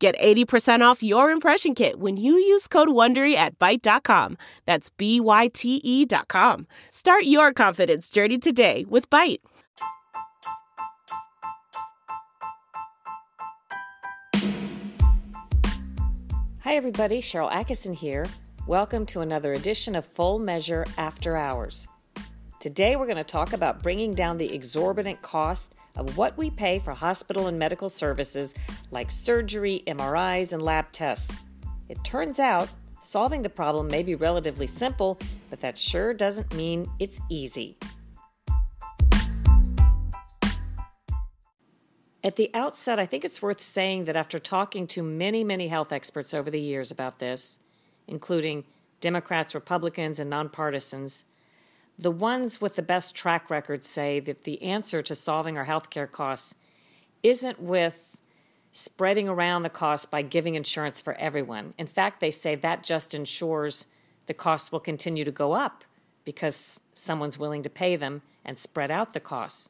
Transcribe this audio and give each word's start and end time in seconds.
Get 0.00 0.18
80% 0.18 0.80
off 0.80 1.02
your 1.02 1.30
impression 1.30 1.74
kit 1.74 2.00
when 2.00 2.16
you 2.16 2.32
use 2.32 2.66
code 2.66 2.88
WONDERY 2.88 3.34
at 3.34 3.58
Byte.com. 3.58 4.38
That's 4.64 4.88
B-Y-T-E 4.88 6.06
dot 6.06 6.26
com. 6.28 6.66
Start 6.90 7.24
your 7.24 7.52
confidence 7.52 8.08
journey 8.08 8.38
today 8.38 8.86
with 8.88 9.10
Byte. 9.10 9.40
Hi, 16.60 16.76
everybody. 16.76 17.20
Sharyl 17.20 17.52
Attkisson 17.52 17.94
here. 17.94 18.24
Welcome 18.66 19.04
to 19.06 19.20
another 19.20 19.52
edition 19.52 19.94
of 19.94 20.06
Full 20.06 20.38
Measure 20.38 20.86
After 20.96 21.36
Hours. 21.36 21.88
Today, 22.60 22.94
we're 22.94 23.06
going 23.06 23.16
to 23.16 23.24
talk 23.24 23.54
about 23.54 23.82
bringing 23.82 24.12
down 24.12 24.36
the 24.36 24.54
exorbitant 24.54 25.22
cost 25.22 25.74
of 25.96 26.18
what 26.18 26.36
we 26.36 26.50
pay 26.50 26.78
for 26.78 26.92
hospital 26.92 27.46
and 27.46 27.58
medical 27.58 27.88
services 27.88 28.54
like 28.90 29.10
surgery, 29.10 29.82
MRIs, 29.86 30.52
and 30.52 30.60
lab 30.60 30.92
tests. 30.92 31.34
It 31.88 32.04
turns 32.04 32.38
out 32.38 32.68
solving 33.00 33.40
the 33.40 33.48
problem 33.48 33.86
may 33.86 34.02
be 34.02 34.14
relatively 34.14 34.66
simple, 34.66 35.18
but 35.48 35.62
that 35.62 35.78
sure 35.78 36.12
doesn't 36.12 36.54
mean 36.54 36.86
it's 36.98 37.18
easy. 37.30 37.78
At 42.22 42.36
the 42.36 42.50
outset, 42.52 42.98
I 42.98 43.06
think 43.06 43.24
it's 43.24 43.40
worth 43.40 43.62
saying 43.62 44.04
that 44.04 44.16
after 44.16 44.38
talking 44.38 44.86
to 44.88 45.02
many, 45.02 45.44
many 45.44 45.68
health 45.68 45.92
experts 45.92 46.34
over 46.34 46.50
the 46.50 46.60
years 46.60 46.90
about 46.90 47.20
this, 47.20 47.58
including 48.06 48.64
Democrats, 49.00 49.54
Republicans, 49.54 50.20
and 50.20 50.30
nonpartisans, 50.30 51.24
the 52.00 52.10
ones 52.10 52.62
with 52.62 52.76
the 52.76 52.82
best 52.82 53.14
track 53.14 53.50
record 53.50 53.84
say 53.84 54.20
that 54.20 54.44
the 54.44 54.62
answer 54.62 55.02
to 55.02 55.14
solving 55.14 55.58
our 55.58 55.66
healthcare 55.66 56.10
costs 56.10 56.54
isn't 57.22 57.60
with 57.60 58.16
spreading 58.72 59.28
around 59.28 59.64
the 59.64 59.68
cost 59.68 60.10
by 60.10 60.22
giving 60.22 60.54
insurance 60.54 61.00
for 61.00 61.12
everyone. 61.14 61.74
In 61.76 61.86
fact, 61.86 62.20
they 62.20 62.30
say 62.30 62.54
that 62.54 62.82
just 62.82 63.14
ensures 63.14 63.86
the 64.26 64.32
costs 64.32 64.72
will 64.72 64.80
continue 64.80 65.24
to 65.24 65.30
go 65.30 65.52
up 65.52 65.84
because 66.24 66.80
someone's 66.94 67.38
willing 67.38 67.62
to 67.62 67.68
pay 67.68 67.96
them 67.96 68.22
and 68.46 68.58
spread 68.58 68.90
out 68.90 69.12
the 69.12 69.20
costs. 69.20 69.68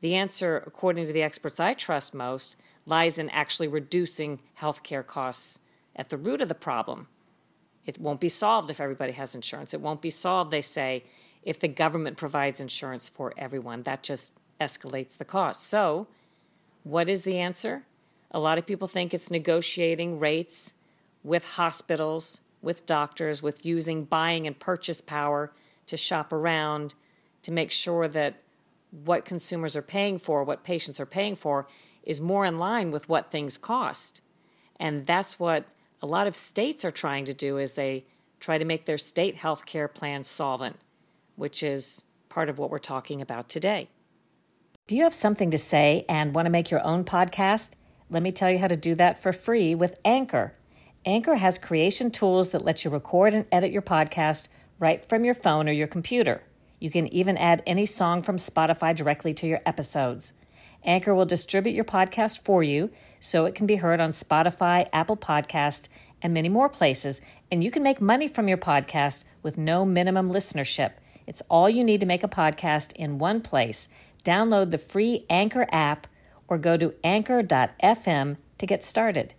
The 0.00 0.16
answer, 0.16 0.64
according 0.66 1.06
to 1.06 1.12
the 1.12 1.22
experts 1.22 1.60
I 1.60 1.74
trust 1.74 2.12
most, 2.12 2.56
lies 2.86 3.18
in 3.18 3.30
actually 3.30 3.68
reducing 3.68 4.40
healthcare 4.60 5.06
costs 5.06 5.60
at 5.94 6.08
the 6.08 6.16
root 6.16 6.40
of 6.40 6.48
the 6.48 6.54
problem. 6.54 7.06
It 7.84 8.00
won't 8.00 8.20
be 8.20 8.28
solved 8.28 8.68
if 8.68 8.80
everybody 8.80 9.12
has 9.12 9.36
insurance. 9.36 9.72
It 9.72 9.80
won't 9.80 10.02
be 10.02 10.10
solved, 10.10 10.50
they 10.50 10.62
say, 10.62 11.04
if 11.46 11.60
the 11.60 11.68
government 11.68 12.18
provides 12.18 12.60
insurance 12.60 13.08
for 13.08 13.32
everyone. 13.38 13.84
That 13.84 14.02
just 14.02 14.34
escalates 14.60 15.16
the 15.16 15.24
cost. 15.24 15.62
So, 15.62 16.08
what 16.82 17.08
is 17.08 17.22
the 17.22 17.38
answer? 17.38 17.84
A 18.32 18.40
lot 18.40 18.58
of 18.58 18.66
people 18.66 18.88
think 18.88 19.14
it's 19.14 19.30
negotiating 19.30 20.18
rates 20.18 20.74
with 21.22 21.52
hospitals, 21.52 22.40
with 22.60 22.84
doctors, 22.84 23.42
with 23.42 23.64
using 23.64 24.04
buying 24.04 24.46
and 24.46 24.58
purchase 24.58 25.00
power 25.00 25.52
to 25.86 25.96
shop 25.96 26.32
around 26.32 26.94
to 27.42 27.52
make 27.52 27.70
sure 27.70 28.08
that 28.08 28.42
what 28.90 29.24
consumers 29.24 29.76
are 29.76 29.82
paying 29.82 30.18
for, 30.18 30.42
what 30.42 30.64
patients 30.64 30.98
are 30.98 31.06
paying 31.06 31.36
for, 31.36 31.68
is 32.02 32.20
more 32.20 32.44
in 32.44 32.58
line 32.58 32.90
with 32.90 33.08
what 33.08 33.30
things 33.30 33.56
cost. 33.56 34.20
And 34.80 35.06
that's 35.06 35.38
what 35.38 35.66
a 36.02 36.06
lot 36.06 36.26
of 36.26 36.34
states 36.34 36.84
are 36.84 36.90
trying 36.90 37.24
to 37.26 37.34
do 37.34 37.56
is 37.56 37.72
they 37.72 38.04
try 38.40 38.58
to 38.58 38.64
make 38.64 38.84
their 38.86 38.98
state 38.98 39.36
health 39.36 39.64
care 39.64 39.88
plans 39.88 40.28
solvent, 40.28 40.76
which 41.36 41.62
is 41.62 42.04
part 42.28 42.48
of 42.48 42.58
what 42.58 42.70
we're 42.70 42.78
talking 42.78 43.22
about 43.22 43.48
today. 43.48 43.88
Do 44.86 44.96
you 44.96 45.04
have 45.04 45.14
something 45.14 45.50
to 45.50 45.58
say 45.58 46.04
and 46.08 46.34
want 46.34 46.46
to 46.46 46.50
make 46.50 46.70
your 46.70 46.84
own 46.84 47.04
podcast? 47.04 47.72
Let 48.10 48.22
me 48.22 48.32
tell 48.32 48.50
you 48.50 48.58
how 48.58 48.68
to 48.68 48.76
do 48.76 48.94
that 48.96 49.22
for 49.22 49.32
free 49.32 49.74
with 49.74 49.98
Anchor. 50.04 50.54
Anchor 51.04 51.36
has 51.36 51.58
creation 51.58 52.10
tools 52.10 52.50
that 52.50 52.64
let 52.64 52.84
you 52.84 52.90
record 52.90 53.34
and 53.34 53.46
edit 53.50 53.72
your 53.72 53.82
podcast 53.82 54.48
right 54.78 55.08
from 55.08 55.24
your 55.24 55.34
phone 55.34 55.68
or 55.68 55.72
your 55.72 55.86
computer. 55.86 56.42
You 56.78 56.90
can 56.90 57.06
even 57.08 57.36
add 57.36 57.62
any 57.66 57.86
song 57.86 58.22
from 58.22 58.36
Spotify 58.36 58.94
directly 58.94 59.32
to 59.34 59.46
your 59.46 59.60
episodes. 59.64 60.32
Anchor 60.84 61.14
will 61.14 61.24
distribute 61.24 61.72
your 61.72 61.84
podcast 61.84 62.44
for 62.44 62.62
you 62.62 62.90
so 63.18 63.44
it 63.44 63.54
can 63.54 63.66
be 63.66 63.76
heard 63.76 64.00
on 64.00 64.10
Spotify, 64.10 64.88
Apple 64.92 65.16
Podcast, 65.16 65.88
and 66.22 66.32
many 66.32 66.48
more 66.48 66.68
places, 66.68 67.20
and 67.50 67.64
you 67.64 67.70
can 67.70 67.82
make 67.82 68.00
money 68.00 68.28
from 68.28 68.46
your 68.46 68.58
podcast 68.58 69.24
with 69.42 69.58
no 69.58 69.84
minimum 69.84 70.30
listenership. 70.30 70.92
It's 71.26 71.42
all 71.50 71.68
you 71.68 71.84
need 71.84 72.00
to 72.00 72.06
make 72.06 72.22
a 72.22 72.28
podcast 72.28 72.92
in 72.92 73.18
one 73.18 73.40
place. 73.40 73.88
Download 74.24 74.70
the 74.70 74.78
free 74.78 75.24
Anchor 75.28 75.66
app 75.70 76.06
or 76.48 76.58
go 76.58 76.76
to 76.76 76.94
anchor.fm 77.02 78.36
to 78.58 78.66
get 78.66 78.84
started. 78.84 79.34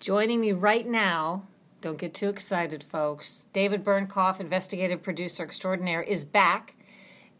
Joining 0.00 0.40
me 0.40 0.52
right 0.52 0.86
now 0.86 1.44
don't 1.80 1.98
get 1.98 2.12
too 2.12 2.28
excited, 2.28 2.82
folks. 2.82 3.46
David 3.52 3.84
Bernknopf, 3.84 4.40
investigative 4.40 5.02
producer 5.02 5.44
extraordinaire, 5.44 6.02
is 6.02 6.24
back 6.24 6.74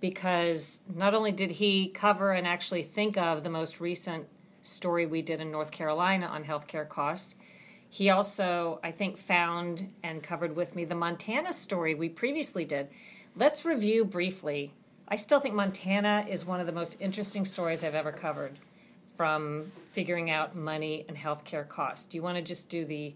because 0.01 0.81
not 0.95 1.13
only 1.13 1.33
did 1.33 1.53
he 1.53 1.89
cover 1.89 2.33
and 2.33 2.47
actually 2.47 2.85
think 2.85 3.19
of 3.19 3.43
the 3.43 3.51
most 3.51 3.81
recent 3.81 4.29
story 4.63 5.07
we 5.07 5.23
did 5.23 5.41
in 5.41 5.51
North 5.51 5.73
Carolina 5.73 6.27
on 6.27 6.45
healthcare 6.45 6.89
costs, 6.89 7.35
he 7.89 8.11
also, 8.11 8.79
I 8.85 8.93
think, 8.93 9.19
found 9.19 9.93
and 10.05 10.23
covered 10.23 10.55
with 10.55 10.77
me 10.77 10.85
the 10.85 10.95
Montana 10.95 11.53
story 11.53 11.95
we 11.95 12.09
previously 12.09 12.65
did. 12.65 12.89
Let's 13.39 13.65
review 13.65 14.05
briefly. 14.05 14.73
I 15.07 15.15
still 15.15 15.39
think 15.39 15.55
Montana 15.55 16.27
is 16.29 16.45
one 16.45 16.59
of 16.59 16.67
the 16.67 16.73
most 16.73 17.01
interesting 17.01 17.45
stories 17.45 17.85
I've 17.85 17.95
ever 17.95 18.11
covered 18.11 18.59
from 19.17 19.71
figuring 19.93 20.29
out 20.29 20.57
money 20.57 21.05
and 21.07 21.17
healthcare 21.17 21.67
costs. 21.67 22.05
Do 22.05 22.19
you 22.19 22.23
want 22.23 22.37
to 22.37 22.43
just 22.43 22.69
do 22.69 22.85
the 22.85 23.15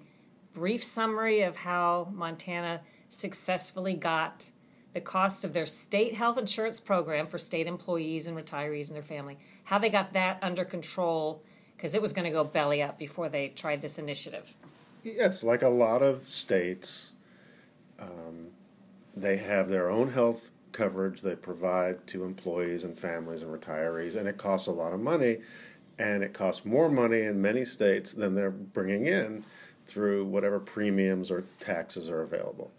brief 0.54 0.84
summary 0.84 1.42
of 1.42 1.56
how 1.56 2.06
Montana 2.12 2.82
successfully 3.08 3.94
got 3.94 4.52
the 4.92 5.00
cost 5.00 5.44
of 5.44 5.54
their 5.54 5.66
state 5.66 6.14
health 6.14 6.38
insurance 6.38 6.78
program 6.78 7.26
for 7.26 7.36
state 7.36 7.66
employees 7.66 8.28
and 8.28 8.38
retirees 8.38 8.86
and 8.86 8.94
their 8.94 9.02
family, 9.02 9.38
how 9.64 9.78
they 9.78 9.90
got 9.90 10.12
that 10.12 10.38
under 10.40 10.64
control 10.64 11.42
because 11.76 11.96
it 11.96 12.02
was 12.02 12.12
going 12.12 12.26
to 12.26 12.30
go 12.30 12.44
belly 12.44 12.80
up 12.80 12.96
before 12.96 13.28
they 13.28 13.48
tried 13.48 13.82
this 13.82 13.98
initiative. 13.98 14.54
Yes, 15.02 15.42
like 15.42 15.62
a 15.62 15.68
lot 15.68 16.00
of 16.00 16.28
states, 16.28 17.14
um, 17.98 18.52
they 19.14 19.36
have 19.36 19.68
their 19.68 19.90
own 19.90 20.10
health 20.10 20.50
coverage 20.72 21.20
they 21.20 21.36
provide 21.36 22.06
to 22.08 22.24
employees 22.24 22.84
and 22.84 22.98
families 22.98 23.42
and 23.42 23.52
retirees, 23.52 24.16
and 24.16 24.26
it 24.26 24.38
costs 24.38 24.66
a 24.66 24.72
lot 24.72 24.92
of 24.92 25.00
money, 25.00 25.38
and 25.98 26.22
it 26.22 26.32
costs 26.32 26.64
more 26.64 26.88
money 26.88 27.20
in 27.22 27.42
many 27.42 27.64
states 27.64 28.12
than 28.12 28.34
they're 28.34 28.50
bringing 28.50 29.06
in 29.06 29.44
through 29.86 30.24
whatever 30.24 30.58
premiums 30.58 31.30
or 31.30 31.44
taxes 31.58 32.08
are 32.08 32.22
available. 32.22 32.70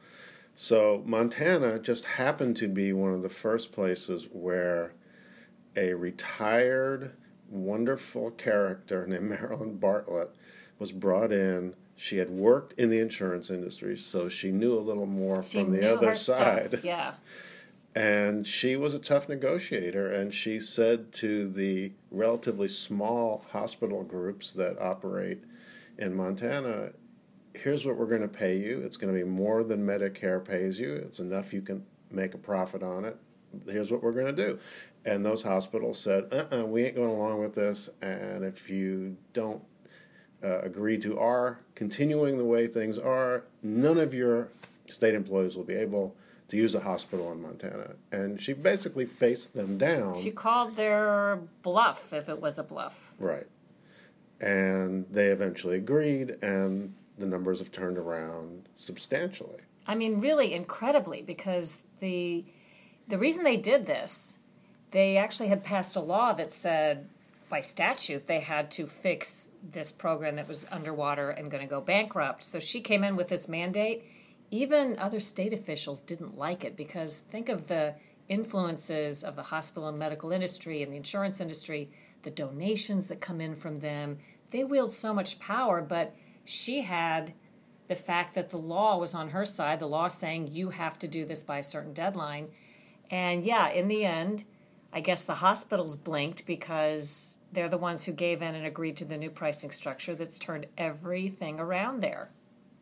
So 0.55 1.01
Montana 1.05 1.79
just 1.79 2.05
happened 2.05 2.55
to 2.57 2.67
be 2.67 2.93
one 2.93 3.13
of 3.13 3.23
the 3.23 3.29
first 3.29 3.71
places 3.71 4.27
where 4.31 4.93
a 5.75 5.93
retired, 5.93 7.13
wonderful 7.49 8.31
character 8.31 9.05
named 9.07 9.29
Marilyn 9.29 9.77
Bartlett 9.77 10.31
was 10.79 10.91
brought 10.91 11.31
in. 11.31 11.75
She 12.03 12.17
had 12.17 12.31
worked 12.31 12.77
in 12.77 12.89
the 12.89 12.99
insurance 12.99 13.49
industry, 13.49 13.95
so 13.95 14.27
she 14.27 14.51
knew 14.51 14.77
a 14.77 14.81
little 14.81 15.05
more 15.05 15.41
She 15.41 15.59
from 15.59 15.71
the 15.71 15.89
other 15.89 16.09
her 16.09 16.15
side. 16.15 16.67
Stuff. 16.67 16.83
Yeah. 16.83 17.13
And 17.95 18.45
she 18.45 18.75
was 18.75 18.93
a 18.93 18.99
tough 18.99 19.29
negotiator, 19.29 20.11
and 20.11 20.33
she 20.33 20.59
said 20.59 21.13
to 21.13 21.47
the 21.47 21.93
relatively 22.11 22.67
small 22.67 23.45
hospital 23.51 24.03
groups 24.03 24.51
that 24.51 24.77
operate 24.81 25.45
in 25.97 26.13
Montana, 26.13 26.89
here's 27.53 27.85
what 27.85 27.95
we're 27.95 28.07
going 28.07 28.21
to 28.21 28.27
pay 28.27 28.57
you. 28.57 28.81
It's 28.81 28.97
going 28.97 29.13
to 29.13 29.17
be 29.17 29.23
more 29.23 29.63
than 29.63 29.87
Medicare 29.87 30.43
pays 30.43 30.81
you. 30.81 30.95
It's 30.95 31.19
enough 31.19 31.53
you 31.53 31.61
can 31.61 31.85
make 32.11 32.33
a 32.33 32.37
profit 32.37 32.83
on 32.83 33.05
it. 33.05 33.17
Here's 33.65 33.93
what 33.93 34.03
we're 34.03 34.11
going 34.11 34.35
to 34.35 34.45
do. 34.45 34.59
And 35.05 35.25
those 35.25 35.43
hospitals 35.43 35.99
said, 35.99 36.27
uh 36.33 36.53
uh 36.53 36.65
we 36.65 36.83
ain't 36.83 36.95
going 36.95 37.11
along 37.11 37.39
with 37.39 37.55
this. 37.55 37.89
And 38.01 38.43
if 38.43 38.69
you 38.69 39.15
don't 39.31 39.63
uh, 40.43 40.59
agree 40.59 40.97
to 40.99 41.17
our 41.17 41.59
continuing 41.75 42.37
the 42.37 42.45
way 42.45 42.67
things 42.67 42.99
are, 42.99 43.43
none 43.61 43.97
of 43.97 44.13
your 44.13 44.49
state 44.89 45.15
employees 45.15 45.55
will 45.55 45.63
be 45.63 45.75
able 45.75 46.15
to 46.49 46.57
use 46.57 46.75
a 46.75 46.81
hospital 46.81 47.31
in 47.31 47.41
Montana. 47.41 47.91
And 48.11 48.41
she 48.41 48.53
basically 48.53 49.05
faced 49.05 49.55
them 49.55 49.77
down. 49.77 50.15
She 50.19 50.31
called 50.31 50.75
their 50.75 51.39
bluff 51.61 52.13
if 52.13 52.29
it 52.29 52.41
was 52.41 52.59
a 52.59 52.63
bluff. 52.63 53.13
Right. 53.17 53.47
And 54.41 55.05
they 55.09 55.27
eventually 55.27 55.77
agreed, 55.77 56.35
and 56.41 56.93
the 57.17 57.25
numbers 57.25 57.59
have 57.59 57.71
turned 57.71 57.97
around 57.97 58.67
substantially. 58.75 59.59
I 59.87 59.95
mean, 59.95 60.19
really 60.19 60.53
incredibly, 60.53 61.21
because 61.21 61.81
the 61.99 62.45
the 63.07 63.17
reason 63.17 63.43
they 63.43 63.57
did 63.57 63.85
this, 63.85 64.37
they 64.91 65.17
actually 65.17 65.49
had 65.49 65.63
passed 65.63 65.95
a 65.95 65.99
law 66.01 66.33
that 66.33 66.53
said 66.53 67.09
by 67.49 67.61
statute 67.61 68.27
they 68.27 68.39
had 68.39 68.71
to 68.71 68.87
fix 68.87 69.47
this 69.63 69.91
program 69.91 70.35
that 70.35 70.47
was 70.47 70.65
underwater 70.71 71.29
and 71.29 71.51
going 71.51 71.63
to 71.63 71.69
go 71.69 71.81
bankrupt. 71.81 72.43
So 72.43 72.59
she 72.59 72.81
came 72.81 73.03
in 73.03 73.15
with 73.15 73.27
this 73.27 73.47
mandate. 73.47 74.03
Even 74.51 74.97
other 74.99 75.19
state 75.19 75.53
officials 75.53 75.99
didn't 75.99 76.37
like 76.37 76.63
it 76.63 76.75
because 76.75 77.19
think 77.19 77.49
of 77.49 77.67
the 77.67 77.95
influences 78.29 79.23
of 79.23 79.35
the 79.35 79.43
hospital 79.43 79.87
and 79.89 79.97
medical 79.97 80.31
industry 80.31 80.83
and 80.83 80.91
the 80.91 80.97
insurance 80.97 81.41
industry, 81.41 81.89
the 82.23 82.31
donations 82.31 83.07
that 83.07 83.21
come 83.21 83.41
in 83.41 83.55
from 83.55 83.79
them. 83.79 84.17
They 84.51 84.63
wield 84.63 84.91
so 84.91 85.13
much 85.13 85.39
power, 85.39 85.81
but 85.81 86.15
she 86.43 86.81
had 86.81 87.33
the 87.87 87.95
fact 87.95 88.33
that 88.35 88.49
the 88.49 88.57
law 88.57 88.97
was 88.97 89.13
on 89.13 89.29
her 89.29 89.45
side, 89.45 89.79
the 89.79 89.87
law 89.87 90.07
saying 90.07 90.49
you 90.51 90.69
have 90.69 90.97
to 90.99 91.07
do 91.07 91.25
this 91.25 91.43
by 91.43 91.57
a 91.57 91.63
certain 91.63 91.93
deadline. 91.93 92.47
And 93.11 93.45
yeah, 93.45 93.69
in 93.69 93.87
the 93.87 94.05
end, 94.05 94.45
I 94.93 95.01
guess 95.01 95.23
the 95.23 95.35
hospitals 95.35 95.95
blinked 95.95 96.45
because 96.45 97.37
they're 97.51 97.67
the 97.67 97.77
ones 97.77 98.05
who 98.05 98.11
gave 98.11 98.41
in 98.41 98.53
and 98.53 98.65
agreed 98.65 98.95
to 98.97 99.05
the 99.05 99.17
new 99.17 99.29
pricing 99.29 99.71
structure 99.71 100.13
that's 100.13 100.37
turned 100.37 100.67
everything 100.77 101.59
around 101.59 102.01
there. 102.01 102.29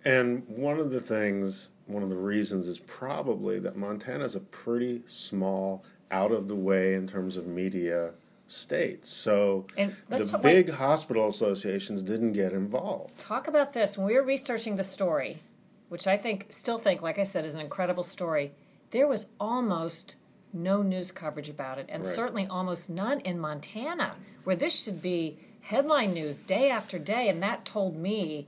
And 0.04 0.44
one 0.48 0.80
of 0.80 0.92
the 0.92 1.00
things, 1.00 1.70
one 1.86 2.04
of 2.04 2.10
the 2.10 2.16
reasons 2.16 2.68
is 2.68 2.80
probably 2.80 3.60
that 3.60 3.78
Montana 3.78 4.26
is 4.26 4.36
a 4.36 4.40
pretty 4.40 5.04
small, 5.06 5.84
out 6.10 6.32
of 6.32 6.50
the 6.50 6.56
way 6.56 6.94
in 6.94 7.08
terms 7.08 7.38
of 7.38 7.48
media 7.48 8.12
states. 8.48 9.10
So 9.10 9.66
the 10.10 10.40
big 10.42 10.72
hospital 10.72 11.30
associations 11.30 12.02
didn't 12.02 12.34
get 12.34 12.52
involved. 12.52 13.18
Talk 13.18 13.48
about 13.48 13.72
this. 13.72 13.98
When 13.98 14.08
we 14.08 14.16
were 14.16 14.24
researching 14.24 14.76
the 14.76 14.84
story, 14.84 15.40
which 15.88 16.08
I 16.08 16.18
think, 16.18 16.48
still 16.50 16.78
think, 16.78 17.02
like 17.02 17.18
I 17.18 17.24
said, 17.24 17.46
is 17.46 17.56
an 17.56 17.62
incredible 17.62 18.04
story, 18.04 18.52
there 18.90 19.08
was 19.08 19.28
almost 19.40 20.18
no 20.54 20.82
news 20.82 21.12
coverage 21.12 21.50
about 21.50 21.78
it, 21.78 21.86
and 21.90 22.04
Right. 22.04 22.14
certainly 22.14 22.48
almost 22.48 22.90
none 22.90 23.20
in 23.22 23.40
Montana, 23.40 24.16
where 24.44 24.56
this 24.56 24.84
should 24.84 25.02
be 25.02 25.38
headline 25.62 26.14
news 26.14 26.40
day 26.40 26.70
after 26.70 26.98
day. 27.00 27.30
And 27.30 27.42
that 27.44 27.66
told 27.66 27.96
me, 27.96 28.48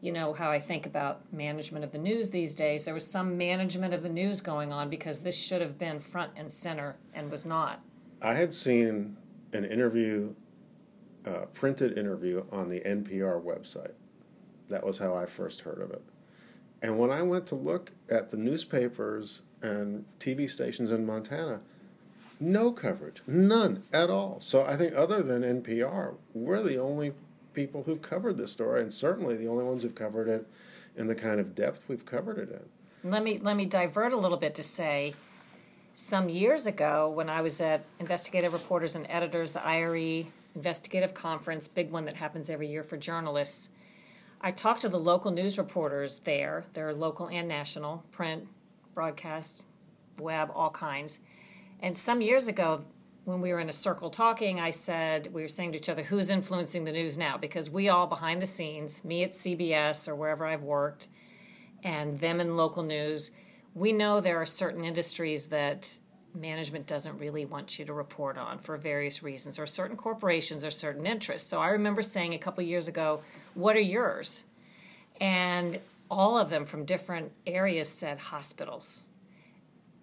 you 0.00 0.12
know, 0.12 0.32
how 0.34 0.50
I 0.50 0.60
think 0.60 0.86
about 0.86 1.32
management 1.32 1.84
of 1.84 1.92
the 1.92 1.98
news 1.98 2.30
these 2.30 2.54
days. 2.54 2.84
There 2.84 2.94
was 2.94 3.06
some 3.06 3.36
management 3.38 3.94
of 3.94 4.02
the 4.02 4.08
news 4.08 4.40
going 4.40 4.72
on 4.72 4.90
because 4.90 5.20
this 5.20 5.36
should 5.36 5.60
have 5.62 5.78
been 5.78 5.98
front 5.98 6.32
and 6.36 6.50
center 6.52 6.96
and 7.14 7.30
was 7.30 7.44
not. 7.46 7.80
I 8.20 8.34
had 8.34 8.52
seen 8.54 9.16
an 9.52 9.64
interview, 9.64 10.34
uh, 11.26 11.46
printed 11.52 11.96
interview 11.96 12.44
on 12.52 12.68
the 12.68 12.80
NPR 12.80 13.40
website. 13.42 13.92
That 14.68 14.84
was 14.84 14.98
how 14.98 15.14
I 15.14 15.26
first 15.26 15.62
heard 15.62 15.80
of 15.80 15.90
it. 15.90 16.02
And 16.84 16.98
when 16.98 17.10
I 17.10 17.22
went 17.22 17.46
to 17.46 17.54
look 17.54 17.92
at 18.10 18.28
the 18.28 18.36
newspapers 18.36 19.40
and 19.62 20.04
TV 20.20 20.50
stations 20.50 20.90
in 20.90 21.06
Montana, 21.06 21.62
no 22.38 22.72
coverage, 22.72 23.22
none 23.26 23.82
at 23.90 24.10
all. 24.10 24.38
So 24.38 24.66
I 24.66 24.76
think, 24.76 24.94
other 24.94 25.22
than 25.22 25.62
NPR, 25.62 26.16
we're 26.34 26.60
the 26.60 26.76
only 26.78 27.14
people 27.54 27.84
who've 27.84 28.02
covered 28.02 28.36
this 28.36 28.52
story, 28.52 28.82
and 28.82 28.92
certainly 28.92 29.34
the 29.34 29.48
only 29.48 29.64
ones 29.64 29.82
who've 29.82 29.94
covered 29.94 30.28
it 30.28 30.46
in 30.94 31.06
the 31.06 31.14
kind 31.14 31.40
of 31.40 31.54
depth 31.54 31.84
we've 31.88 32.04
covered 32.04 32.36
it 32.36 32.50
in. 32.50 33.10
Let 33.10 33.22
me 33.22 33.38
let 33.38 33.56
me 33.56 33.64
divert 33.64 34.12
a 34.12 34.18
little 34.18 34.36
bit 34.36 34.54
to 34.56 34.62
say 34.62 35.14
some 35.94 36.28
years 36.28 36.66
ago 36.66 37.08
when 37.08 37.30
I 37.30 37.40
was 37.40 37.62
at 37.62 37.86
Investigative 37.98 38.52
Reporters 38.52 38.94
and 38.94 39.06
Editors, 39.08 39.52
the 39.52 39.64
IRE 39.64 40.26
Investigative 40.54 41.14
Conference, 41.14 41.66
big 41.66 41.90
one 41.90 42.04
that 42.04 42.16
happens 42.16 42.50
every 42.50 42.68
year 42.68 42.82
for 42.82 42.98
journalists. 42.98 43.70
I 44.44 44.50
talked 44.50 44.82
to 44.82 44.90
the 44.90 45.00
local 45.00 45.30
news 45.30 45.56
reporters 45.56 46.18
there. 46.18 46.66
They're 46.74 46.92
local 46.92 47.30
and 47.30 47.48
national, 47.48 48.04
print, 48.12 48.46
broadcast, 48.92 49.62
web, 50.18 50.50
all 50.54 50.68
kinds. 50.68 51.20
And 51.80 51.96
some 51.96 52.20
years 52.20 52.46
ago, 52.46 52.84
when 53.24 53.40
we 53.40 53.54
were 53.54 53.58
in 53.58 53.70
a 53.70 53.72
circle 53.72 54.10
talking, 54.10 54.60
I 54.60 54.68
said, 54.68 55.32
we 55.32 55.40
were 55.40 55.48
saying 55.48 55.72
to 55.72 55.78
each 55.78 55.88
other, 55.88 56.02
who's 56.02 56.28
influencing 56.28 56.84
the 56.84 56.92
news 56.92 57.16
now? 57.16 57.38
Because 57.38 57.70
we 57.70 57.88
all 57.88 58.06
behind 58.06 58.42
the 58.42 58.46
scenes, 58.46 59.02
me 59.02 59.24
at 59.24 59.32
CBS 59.32 60.06
or 60.06 60.14
wherever 60.14 60.44
I've 60.44 60.62
worked, 60.62 61.08
and 61.82 62.20
them 62.20 62.38
in 62.38 62.54
local 62.54 62.82
news, 62.82 63.30
we 63.72 63.94
know 63.94 64.20
there 64.20 64.42
are 64.42 64.44
certain 64.44 64.84
industries 64.84 65.46
that 65.46 65.98
management 66.34 66.86
doesn't 66.86 67.16
really 67.18 67.46
want 67.46 67.78
you 67.78 67.86
to 67.86 67.94
report 67.94 68.36
on 68.36 68.58
for 68.58 68.76
various 68.76 69.22
reasons, 69.22 69.58
or 69.58 69.64
certain 69.64 69.96
corporations 69.96 70.66
or 70.66 70.70
certain 70.70 71.06
interests. 71.06 71.48
So 71.48 71.60
I 71.60 71.70
remember 71.70 72.02
saying 72.02 72.34
a 72.34 72.38
couple 72.38 72.62
years 72.62 72.88
ago, 72.88 73.22
What 73.54 73.76
are 73.76 73.80
yours? 73.80 74.44
And 75.20 75.80
all 76.10 76.38
of 76.38 76.50
them 76.50 76.64
from 76.64 76.84
different 76.84 77.32
areas 77.46 77.88
said 77.88 78.18
hospitals. 78.18 79.06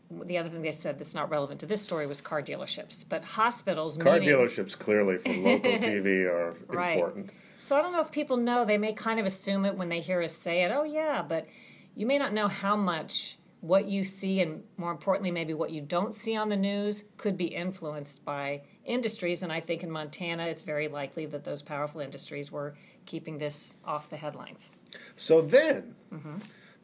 The 0.10 0.38
other 0.38 0.50
thing 0.50 0.62
they 0.62 0.72
said 0.74 1.00
that's 1.00 1.14
not 1.14 1.30
relevant 1.30 1.62
to 1.62 1.66
this 1.66 1.82
story 1.82 2.06
was 2.06 2.20
car 2.20 2.42
dealerships, 2.42 3.06
but 3.08 3.24
hospitals. 3.24 3.96
Car 3.96 4.20
meaning, 4.20 4.30
dealerships 4.30 4.78
clearly 4.78 5.18
for 5.18 5.30
local 5.32 5.72
TV 5.78 6.26
are 6.26 6.54
Right. 6.68 6.96
important. 6.96 7.32
So 7.58 7.78
I 7.78 7.82
don't 7.82 7.94
know 7.94 8.02
if 8.02 8.12
people 8.12 8.38
know. 8.38 8.66
They 8.66 8.78
may 8.78 8.92
kind 8.92 9.20
of 9.20 9.26
assume 9.26 9.66
it 9.66 9.78
when 9.78 9.88
they 9.90 10.02
hear 10.02 10.22
us 10.22 10.34
say 10.34 10.64
it. 10.64 10.72
Oh 10.74 10.84
yeah, 10.84 11.24
but 11.28 11.48
you 11.96 12.06
may 12.06 12.18
not 12.18 12.34
know 12.34 12.48
how 12.48 12.76
much 12.76 13.38
what 13.62 13.88
you 13.88 14.04
see, 14.04 14.42
and 14.42 14.64
more 14.76 14.92
importantly, 14.92 15.32
maybe 15.32 15.54
what 15.54 15.70
you 15.70 15.82
don't 15.82 16.16
see 16.16 16.36
on 16.36 16.50
the 16.50 16.58
news, 16.58 17.04
could 17.18 17.38
be 17.38 17.46
influenced 17.46 18.26
by 18.26 18.64
industries. 18.86 19.44
And 19.44 19.52
I 19.52 19.60
think 19.60 19.84
in 19.84 19.92
Montana, 19.92 20.48
it's 20.48 20.62
very 20.62 20.88
likely 20.88 21.26
that 21.28 21.44
those 21.44 21.62
powerful 21.62 22.02
industries 22.02 22.52
were 22.52 22.76
keeping 23.06 23.38
this 23.38 23.78
off 23.86 24.10
the 24.10 24.18
headlines. 24.18 24.72
So 25.16 25.42
then, 25.42 25.96
mm-hmm. 26.14 26.36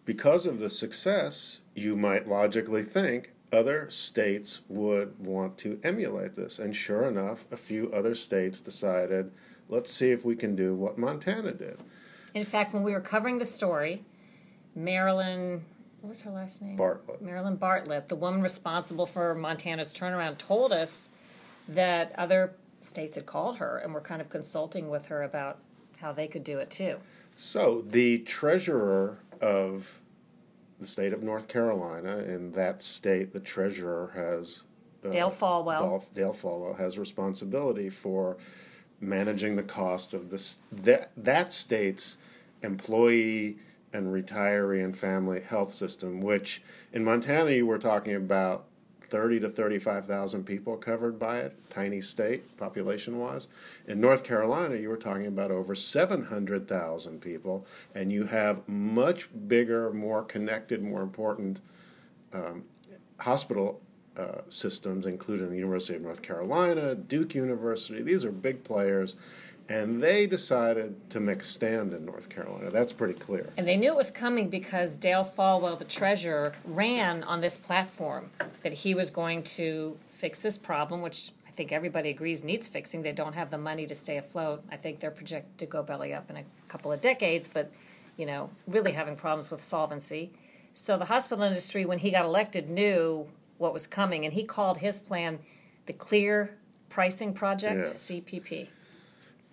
because 0.06 0.46
of 0.46 0.60
the 0.60 0.70
success, 0.70 1.62
you 1.76 1.96
might 1.96 2.28
logically 2.28 2.84
think 2.84 3.34
other 3.52 3.90
states 3.90 4.62
would 4.68 5.18
want 5.26 5.58
to 5.60 5.80
emulate 5.84 6.36
this. 6.36 6.60
And 6.60 6.76
sure 6.76 7.06
enough, 7.06 7.46
a 7.52 7.58
few 7.58 7.92
other 7.94 8.14
states 8.14 8.60
decided, 8.60 9.32
let's 9.70 9.92
see 9.92 10.12
if 10.12 10.26
we 10.26 10.36
can 10.36 10.56
do 10.56 10.76
what 10.76 10.98
Montana 10.98 11.54
did. 11.54 11.78
In 12.34 12.44
fact, 12.44 12.74
when 12.74 12.84
we 12.84 12.94
were 12.94 13.02
covering 13.02 13.38
the 13.38 13.46
story, 13.46 14.04
Marilyn, 14.76 15.64
what 16.02 16.10
was 16.10 16.22
her 16.24 16.32
last 16.32 16.62
name? 16.62 16.76
Bartlett. 16.76 17.22
Marilyn 17.22 17.56
Bartlett, 17.56 18.10
the 18.10 18.16
woman 18.16 18.42
responsible 18.42 19.06
for 19.06 19.34
Montana's 19.34 19.94
turnaround, 19.94 20.38
told 20.38 20.72
us 20.72 21.10
that 21.68 22.14
other 22.18 22.56
states 22.82 23.16
had 23.16 23.26
called 23.26 23.58
her 23.58 23.78
and 23.78 23.94
were 23.94 24.02
kind 24.02 24.22
of 24.22 24.30
consulting 24.30 24.90
with 24.90 25.08
her 25.08 25.24
about 25.24 25.60
how 26.00 26.12
they 26.12 26.28
could 26.28 26.44
do 26.44 26.58
it 26.58 26.70
too. 26.70 26.98
So 27.36 27.82
the 27.82 28.20
treasurer 28.20 29.20
of 29.42 30.00
the 30.80 30.88
state 30.88 31.14
of 31.14 31.24
North 31.24 31.48
Carolina, 31.48 32.18
in 32.20 32.52
that 32.54 32.82
state, 32.82 33.34
the 33.34 33.40
treasurer 33.40 34.12
has 34.16 34.64
uh, 35.06 35.10
Dale 35.10 35.30
Folwell. 35.30 35.80
Dale, 35.80 36.06
Dale 36.14 36.34
Folwell 36.34 36.78
has 36.78 36.98
responsibility 36.98 37.90
for 37.90 38.38
managing 39.00 39.56
the 39.56 39.64
cost 39.64 40.14
of 40.14 40.30
this 40.30 40.60
that 40.72 41.12
that 41.16 41.52
state's 41.52 42.18
employee 42.64 43.58
and 43.94 44.08
retiree 44.08 44.84
and 44.84 44.98
family 44.98 45.42
health 45.42 45.72
system. 45.72 46.22
Which 46.22 46.62
in 46.94 47.04
Montana, 47.04 47.52
you 47.52 47.66
were 47.66 47.80
talking 47.80 48.16
about 48.16 48.67
thirty 49.10 49.40
to 49.40 49.50
thirty-five 49.50 50.06
thousand 50.06 50.46
people 50.46 50.78
covered 50.78 51.18
by 51.18 51.40
it, 51.40 51.56
tiny 51.70 52.02
state 52.02 52.58
population-wise. 52.58 53.48
In 53.88 54.02
North 54.02 54.24
Carolina, 54.24 54.76
you 54.76 54.90
were 54.90 54.98
talking 54.98 55.28
about 55.28 55.52
over 55.52 55.76
seven 55.76 56.26
hundred 56.26 56.68
thousand 56.68 57.22
people, 57.22 57.66
and 57.96 58.12
you 58.12 58.26
have 58.26 58.68
much 58.68 59.30
bigger, 59.48 59.92
more 59.92 60.24
connected, 60.24 60.82
more 60.82 61.02
important 61.02 61.62
um, 62.34 62.64
hospital 63.20 63.82
uh, 64.18 64.42
systems, 64.50 65.06
including 65.06 65.50
the 65.50 65.56
University 65.56 65.96
of 65.96 66.02
North 66.02 66.22
Carolina, 66.22 66.96
Duke 66.96 67.36
University. 67.36 68.02
These 68.02 68.26
are 68.26 68.32
big 68.32 68.64
players, 68.64 69.16
and 69.70 70.02
they 70.02 70.26
decided 70.28 71.10
to 71.10 71.20
make 71.20 71.42
a 71.42 71.46
stand 71.46 71.94
in 71.94 72.06
North 72.06 72.30
Carolina. 72.30 72.70
That's 72.72 72.94
pretty 72.94 73.14
clear. 73.14 73.50
And 73.58 73.68
they 73.68 73.78
knew 73.78 73.92
it 73.92 73.98
was 73.98 74.12
coming 74.12 74.50
because 74.50 74.96
Dale 74.96 75.26
Folwell, 75.26 75.78
the 75.78 75.86
treasurer, 75.86 76.54
ran 76.66 77.24
on 77.24 77.42
this 77.42 77.58
platform 77.58 78.30
that 78.64 78.74
he 78.74 78.96
was 78.96 79.10
going 79.12 79.44
to 79.44 79.98
fix 80.10 80.42
this 80.42 80.58
problem, 80.58 81.02
which 81.02 81.32
I 81.48 81.52
think 81.52 81.72
everybody 81.72 82.10
agrees 82.10 82.44
needs 82.44 82.68
fixing. 82.68 83.02
They 83.02 83.12
don't 83.12 83.36
have 83.36 83.52
the 83.52 83.58
money 83.58 83.86
to 83.88 83.96
stay 83.96 84.18
afloat. 84.18 84.64
I 84.72 84.78
think 84.78 85.00
they're 85.00 85.12
projected 85.12 85.58
to 85.58 85.66
go 85.66 85.84
belly 85.84 86.14
up 86.14 86.30
in 86.30 86.38
a 86.38 86.44
couple 86.70 86.92
of 86.92 87.02
decades, 87.02 87.48
but 87.48 87.72
you 88.16 88.26
know, 88.26 88.50
really 88.68 88.94
having 88.94 89.16
problems 89.16 89.52
with 89.52 89.62
solvency. 89.62 90.32
So 90.74 90.98
the 90.98 91.06
hospital 91.06 91.44
industry, 91.44 91.86
when 91.86 92.00
he 92.00 92.10
got 92.12 92.26
elected, 92.26 92.70
knew 92.70 93.28
what 93.58 93.74
was 93.74 93.86
coming, 93.86 94.26
and 94.26 94.34
he 94.34 94.44
called 94.44 94.78
his 94.80 95.00
plan 95.00 95.40
the 95.88 95.94
Clear 95.94 96.56
Pricing 96.90 97.34
Project, 97.34 97.80
Yes. 97.80 98.12
CPP. 98.12 98.70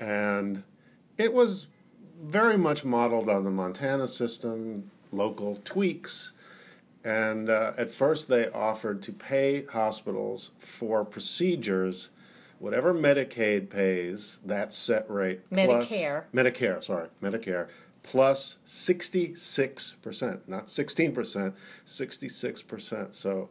And 0.00 0.62
it 1.18 1.32
was 1.32 1.66
very 2.22 2.56
much 2.56 2.84
modeled 2.84 3.28
on 3.28 3.44
the 3.44 3.50
Montana 3.50 4.08
system, 4.08 4.90
local 5.12 5.56
tweaks. 5.64 6.32
And 7.04 7.50
uh, 7.50 7.72
at 7.76 7.90
first, 7.90 8.28
they 8.28 8.48
offered 8.50 9.02
to 9.02 9.12
pay 9.12 9.64
hospitals 9.66 10.52
for 10.58 11.04
procedures, 11.04 12.08
whatever 12.58 12.94
Medicaid 12.94 13.68
pays, 13.68 14.38
that 14.44 14.72
set 14.72 15.08
rate. 15.10 15.40
plus- 15.50 15.90
Medicare. 15.90 16.24
Medicare, 16.32 16.82
sorry, 16.82 17.08
Medicare, 17.22 17.68
plus 18.02 18.56
66%, 18.66 20.40
not 20.46 20.66
16%, 20.68 21.52
66%. 21.86 23.14
So 23.14 23.50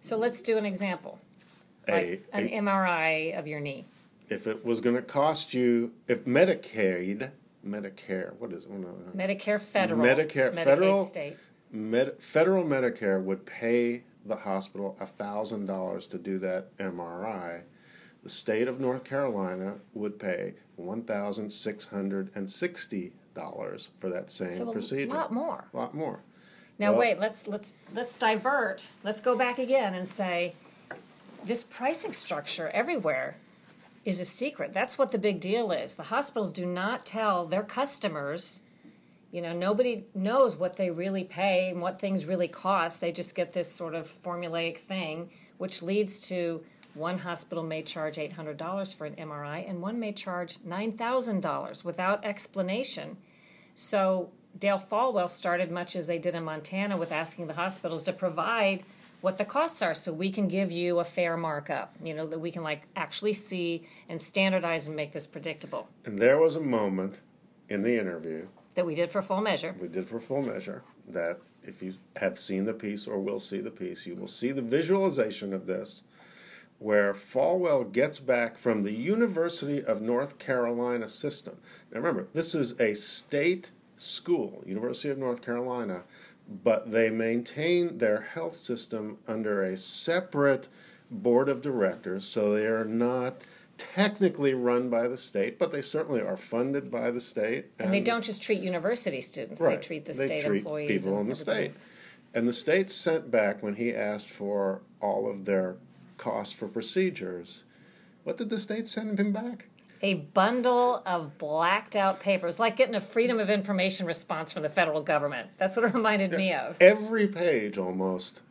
So 0.00 0.16
let's 0.16 0.40
do 0.42 0.56
an 0.56 0.64
example. 0.64 1.18
a, 1.86 1.92
Like 1.92 2.24
an 2.32 2.46
a- 2.48 2.52
MRI 2.62 3.38
of 3.38 3.46
your 3.46 3.60
knee. 3.60 3.84
If 4.28 4.46
it 4.46 4.64
was 4.64 4.80
going 4.80 4.96
to 4.96 5.02
cost 5.02 5.54
you, 5.54 5.92
if 6.06 6.24
Medicaid, 6.24 7.30
Medicare, 7.66 8.34
what 8.38 8.52
is 8.52 8.64
it? 8.64 9.16
Medicare 9.16 9.60
federal. 9.60 10.00
Medicare 10.00 10.52
Medicaid 10.52 10.64
federal 10.64 11.04
state. 11.04 11.36
Med, 11.70 12.22
federal 12.22 12.64
Medicare 12.64 13.22
would 13.22 13.44
pay 13.46 14.04
the 14.24 14.36
hospital 14.36 14.96
thousand 15.00 15.66
dollars 15.66 16.06
to 16.08 16.18
do 16.18 16.38
that 16.38 16.76
MRI. 16.78 17.62
The 18.22 18.28
state 18.28 18.68
of 18.68 18.80
North 18.80 19.04
Carolina 19.04 19.76
would 19.94 20.18
pay 20.18 20.54
one 20.76 21.02
thousand 21.02 21.50
six 21.50 21.86
hundred 21.86 22.30
and 22.34 22.50
sixty 22.50 23.12
dollars 23.34 23.90
for 23.98 24.08
that 24.10 24.30
same 24.30 24.54
So 24.54 24.72
procedure. 24.72 25.12
a 25.12 25.14
lot 25.14 25.32
more. 25.32 25.68
A 25.72 25.76
lot 25.76 25.94
more. 25.94 26.20
Now 26.78 26.92
Well- 26.92 27.00
wait, 27.00 27.18
let's 27.18 27.46
let's 27.48 27.74
let's 27.94 28.16
divert. 28.16 28.90
Let's 29.04 29.20
go 29.20 29.36
back 29.36 29.58
again 29.58 29.94
and 29.94 30.08
say 30.08 30.54
this 31.44 31.64
pricing 31.64 32.12
structure 32.12 32.68
everywhere 32.72 33.36
is 34.08 34.20
a 34.20 34.24
secret. 34.24 34.72
That's 34.72 34.96
what 34.96 35.12
the 35.12 35.18
big 35.18 35.38
deal 35.38 35.70
is. 35.70 35.94
The 35.94 36.04
hospitals 36.04 36.50
do 36.50 36.64
not 36.64 37.04
tell 37.04 37.44
their 37.44 37.62
customers, 37.62 38.62
you 39.30 39.42
know, 39.42 39.52
nobody 39.52 40.06
knows 40.14 40.56
what 40.56 40.76
they 40.76 40.90
really 40.90 41.24
pay 41.24 41.68
and 41.68 41.82
what 41.82 42.00
things 42.00 42.24
really 42.24 42.48
cost. 42.48 43.02
They 43.02 43.12
just 43.12 43.34
get 43.34 43.52
this 43.52 43.70
sort 43.70 43.94
of 43.94 44.06
formulaic 44.06 44.78
thing 44.78 45.30
which 45.58 45.82
leads 45.82 46.20
to 46.28 46.64
one 46.94 47.18
hospital 47.18 47.62
may 47.62 47.82
charge 47.82 48.16
$800 48.16 48.94
for 48.94 49.04
an 49.04 49.14
MRI 49.16 49.68
and 49.68 49.82
one 49.82 50.00
may 50.00 50.12
charge 50.12 50.56
$9,000 50.58 51.84
without 51.84 52.24
explanation. 52.24 53.18
So 53.74 54.30
Dale 54.58 54.78
Folwell 54.78 55.28
started 55.28 55.70
much 55.70 55.94
as 55.94 56.06
they 56.06 56.18
did 56.18 56.34
in 56.34 56.44
Montana 56.44 56.96
with 56.96 57.12
asking 57.12 57.46
the 57.46 57.54
hospitals 57.54 58.04
to 58.04 58.12
provide 58.14 58.84
what 59.20 59.38
the 59.38 59.44
costs 59.44 59.82
are 59.82 59.94
so 59.94 60.12
we 60.12 60.30
can 60.30 60.48
give 60.48 60.70
you 60.70 61.00
a 61.00 61.04
fair 61.04 61.36
markup, 61.36 61.96
you 62.02 62.14
know, 62.14 62.26
that 62.26 62.38
we 62.38 62.50
can 62.50 62.62
like 62.62 62.86
actually 62.94 63.32
see 63.32 63.86
and 64.08 64.20
standardize 64.20 64.86
and 64.86 64.96
make 64.96 65.12
this 65.12 65.26
predictable. 65.26 65.88
And 66.04 66.18
there 66.18 66.40
was 66.40 66.56
a 66.56 66.60
moment 66.60 67.20
in 67.68 67.82
the 67.82 67.98
interview 67.98 68.46
That 68.74 68.86
we 68.86 68.94
did 68.94 69.10
for 69.10 69.22
full 69.22 69.40
measure. 69.40 69.74
we 69.80 69.88
did 69.88 70.06
for 70.06 70.20
full 70.20 70.42
measure 70.42 70.82
that 71.08 71.40
if 71.62 71.82
you 71.82 71.94
have 72.16 72.38
seen 72.38 72.64
the 72.64 72.72
piece 72.72 73.06
or 73.06 73.18
will 73.18 73.40
see 73.40 73.60
the 73.60 73.70
piece, 73.70 74.06
you 74.06 74.14
will 74.14 74.28
see 74.28 74.52
the 74.52 74.62
visualization 74.62 75.52
of 75.52 75.66
this 75.66 76.04
where 76.78 77.12
Folwell 77.12 77.90
gets 77.92 78.20
back 78.20 78.56
from 78.56 78.84
the 78.84 78.92
University 78.92 79.82
of 79.82 80.00
North 80.00 80.38
Carolina 80.38 81.08
system. 81.08 81.56
Now 81.90 81.98
remember, 81.98 82.28
this 82.32 82.54
is 82.54 82.78
a 82.80 82.94
state 82.94 83.72
school, 83.96 84.62
University 84.64 85.08
of 85.08 85.18
North 85.18 85.44
Carolina, 85.44 86.04
but 86.48 86.90
they 86.90 87.10
maintain 87.10 87.98
their 87.98 88.22
health 88.22 88.54
system 88.54 89.18
under 89.26 89.62
a 89.62 89.76
separate 89.76 90.68
board 91.10 91.48
of 91.48 91.62
directors, 91.62 92.24
so 92.24 92.52
they 92.52 92.66
are 92.66 92.84
not 92.84 93.44
technically 93.76 94.54
run 94.54 94.90
by 94.90 95.06
the 95.06 95.16
state, 95.16 95.58
but 95.58 95.70
they 95.70 95.82
certainly 95.82 96.20
are 96.20 96.36
funded 96.36 96.90
by 96.90 97.10
the 97.10 97.20
state. 97.20 97.66
And 97.78 97.92
they 97.92 98.00
don't 98.00 98.24
just 98.24 98.42
treat 98.42 98.60
university 98.60 99.20
students, 99.20 99.60
they 99.60 99.76
treat 99.76 100.04
the 100.04 100.14
state 100.14 100.44
treat 100.44 100.58
employees. 100.58 101.04
people 101.04 101.18
and 101.18 101.22
in 101.22 101.28
the 101.28 101.34
state. 101.34 101.68
else. 101.68 101.86
And 102.34 102.48
the 102.48 102.52
state 102.52 102.90
sent 102.90 103.30
back 103.30 103.62
when 103.62 103.76
he 103.76 103.94
asked 103.94 104.28
for 104.28 104.82
all 105.00 105.30
of 105.30 105.44
their 105.44 105.76
costs 106.18 106.52
for 106.52 106.68
procedures. 106.68 107.64
What 108.24 108.36
did 108.36 108.50
the 108.50 108.58
state 108.58 108.88
send 108.88 109.18
him 109.18 109.32
back? 109.32 109.68
A 110.00 110.14
bundle 110.14 111.02
of 111.04 111.38
blacked 111.38 111.96
out 111.96 112.20
papers, 112.20 112.58
like 112.58 112.76
getting 112.76 112.94
a 112.94 113.00
Freedom 113.00 113.40
of 113.40 113.50
Information 113.50 114.06
response 114.06 114.52
from 114.52 114.62
the 114.62 114.68
federal 114.68 115.02
government. 115.02 115.50
That's 115.58 115.76
what 115.76 115.84
it 115.86 115.94
reminded 115.94 116.32
me 116.32 116.52
of. 116.52 116.76
Every 116.80 117.26
page 117.26 117.78
almost 117.78 118.42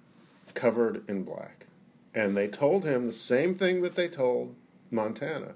covered 0.54 1.08
in 1.10 1.24
black. 1.24 1.68
And 2.14 2.36
they 2.36 2.48
told 2.48 2.84
him 2.84 3.08
the 3.08 3.14
same 3.14 3.56
thing 3.56 3.82
that 3.82 3.96
they 3.96 4.08
told 4.08 4.56
Montana. 4.92 5.54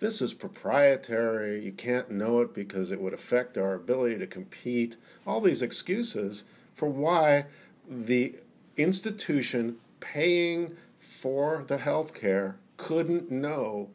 This 0.00 0.20
is 0.20 0.32
proprietary. 0.32 1.62
You 1.62 1.72
can't 1.72 2.10
know 2.10 2.40
it 2.40 2.54
because 2.54 2.90
it 2.90 3.00
would 3.00 3.12
affect 3.12 3.56
our 3.56 3.74
ability 3.74 4.18
to 4.18 4.26
compete. 4.26 4.96
All 5.26 5.40
these 5.40 5.62
excuses 5.62 6.44
for 6.74 6.88
why 6.88 7.46
the 7.88 8.36
institution 8.76 9.76
paying 10.00 10.76
for 10.98 11.64
the 11.66 11.78
health 11.78 12.14
care 12.14 12.56
couldn't 12.76 13.30
know 13.30 13.90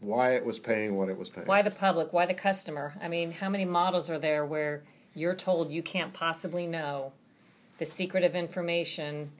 why 0.00 0.30
it 0.34 0.44
was 0.44 0.58
paying 0.58 0.96
what 0.96 1.08
it 1.08 1.18
was 1.18 1.28
paying. 1.28 1.46
Why 1.46 1.62
the 1.62 1.70
public? 1.70 2.12
Why 2.12 2.26
the 2.26 2.34
customer? 2.34 2.94
I 3.00 3.08
mean, 3.08 3.32
how 3.32 3.48
many 3.48 3.64
models 3.64 4.08
are 4.10 4.18
there 4.18 4.44
where 4.44 4.82
you're 5.14 5.34
told 5.34 5.70
you 5.70 5.82
can't 5.82 6.12
possibly 6.12 6.66
know 6.66 7.12
the 7.78 7.86
secret 7.86 8.24
of 8.24 8.34
information 8.34 9.32